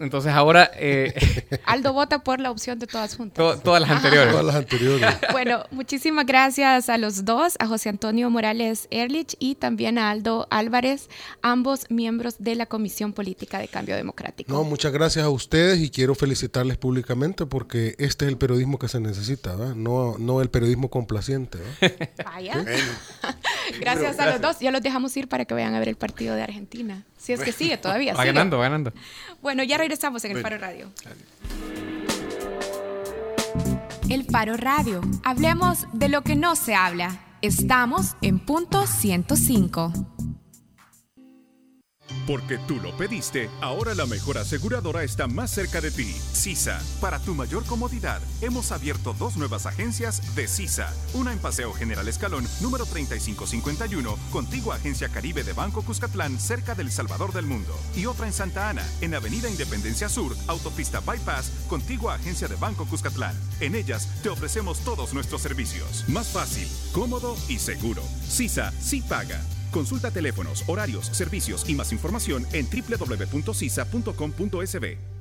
Entonces 0.00 0.32
ahora... 0.32 0.70
Eh, 0.74 1.14
Aldo 1.64 1.92
vota 1.92 2.24
por 2.24 2.40
la 2.40 2.50
opción 2.50 2.78
de 2.78 2.86
todas 2.86 3.16
juntas. 3.16 3.62
todas 3.62 3.80
las 3.80 3.90
anteriores. 3.90 4.30
Todas 4.30 4.46
las 4.46 4.56
anteriores. 4.56 5.14
bueno, 5.32 5.64
muchísimas 5.70 6.26
gracias 6.26 6.88
a 6.88 6.98
los 6.98 7.24
dos, 7.24 7.54
a 7.58 7.66
José 7.66 7.88
Antonio 7.88 8.30
Morales 8.30 8.88
Erlich 8.90 9.36
y 9.38 9.54
también 9.56 9.98
a 9.98 10.10
Aldo 10.10 10.46
Álvarez, 10.50 11.08
ambos 11.42 11.90
miembros 11.90 12.36
de 12.38 12.54
la 12.54 12.66
Comisión 12.66 13.12
Política 13.12 13.58
de 13.58 13.68
Cambio 13.68 13.96
Democrático. 13.96 14.52
No, 14.52 14.64
muchas 14.64 14.92
gracias 14.92 15.24
a 15.24 15.30
ustedes 15.30 15.80
y 15.80 15.90
quiero 15.90 16.14
felicitarles 16.14 16.76
públicamente 16.76 17.46
porque 17.46 17.94
este 17.98 18.24
es 18.24 18.30
el 18.30 18.38
periodismo 18.38 18.78
que 18.78 18.88
se 18.88 19.00
necesita, 19.00 19.56
no, 19.74 20.16
no 20.18 20.40
el 20.40 20.50
periodismo 20.50 20.90
complaciente. 20.90 21.58
Vaya. 22.24 22.64
Gracias 23.80 24.18
a 24.18 24.26
los 24.26 24.40
dos. 24.40 24.60
Ya 24.60 24.70
los 24.70 24.82
dejamos 24.82 25.16
ir 25.16 25.28
para 25.28 25.44
que 25.44 25.54
vayan 25.54 25.74
a 25.74 25.78
ver 25.78 25.88
el 25.88 25.96
partido 25.96 26.34
de 26.34 26.42
Argentina. 26.42 27.04
Si 27.16 27.32
es 27.32 27.40
que 27.40 27.52
sigue 27.60 27.76
todavía. 27.76 28.14
Va 28.14 28.24
ganando, 28.24 28.58
va 28.58 28.64
ganando. 28.64 28.92
Bueno, 29.42 29.62
ya 29.62 29.78
regresamos 29.78 30.24
en 30.24 30.36
el 30.36 30.42
Faro 30.42 30.58
Radio. 30.58 30.90
El 34.08 34.24
Faro 34.24 34.56
Radio. 34.56 35.00
Hablemos 35.24 35.86
de 35.92 36.08
lo 36.08 36.22
que 36.22 36.36
no 36.36 36.56
se 36.56 36.74
habla. 36.74 37.20
Estamos 37.42 38.16
en 38.22 38.38
punto 38.38 38.86
105. 38.86 40.15
Porque 42.26 42.58
tú 42.58 42.76
lo 42.80 42.96
pediste, 42.96 43.50
ahora 43.60 43.94
la 43.94 44.06
mejor 44.06 44.38
aseguradora 44.38 45.04
está 45.04 45.26
más 45.26 45.50
cerca 45.50 45.80
de 45.80 45.90
ti. 45.90 46.12
CISA. 46.32 46.80
Para 47.00 47.18
tu 47.20 47.34
mayor 47.34 47.64
comodidad, 47.64 48.20
hemos 48.40 48.72
abierto 48.72 49.14
dos 49.18 49.36
nuevas 49.36 49.66
agencias 49.66 50.34
de 50.34 50.48
CISA. 50.48 50.92
Una 51.14 51.32
en 51.32 51.38
Paseo 51.38 51.72
General 51.72 52.06
Escalón, 52.08 52.46
número 52.60 52.84
3551, 52.86 54.16
contigua 54.32 54.76
Agencia 54.76 55.08
Caribe 55.08 55.44
de 55.44 55.52
Banco 55.52 55.82
Cuscatlán, 55.82 56.38
cerca 56.38 56.74
del 56.74 56.90
Salvador 56.90 57.32
del 57.32 57.46
Mundo. 57.46 57.74
Y 57.94 58.06
otra 58.06 58.26
en 58.26 58.32
Santa 58.32 58.70
Ana, 58.70 58.86
en 59.00 59.14
Avenida 59.14 59.48
Independencia 59.48 60.08
Sur, 60.08 60.36
Autopista 60.46 61.00
Bypass, 61.00 61.50
contigua 61.68 62.14
Agencia 62.14 62.48
de 62.48 62.56
Banco 62.56 62.86
Cuscatlán. 62.86 63.36
En 63.60 63.74
ellas 63.74 64.08
te 64.22 64.28
ofrecemos 64.28 64.80
todos 64.80 65.14
nuestros 65.14 65.42
servicios. 65.42 66.04
Más 66.08 66.28
fácil, 66.28 66.68
cómodo 66.92 67.36
y 67.48 67.58
seguro. 67.58 68.02
CISA 68.28 68.72
sí 68.80 69.02
paga. 69.02 69.40
Consulta 69.76 70.10
teléfonos, 70.10 70.64
horarios, 70.68 71.08
servicios 71.08 71.68
y 71.68 71.74
más 71.74 71.92
información 71.92 72.46
en 72.54 72.66
www.cisa.com.sb. 72.66 75.15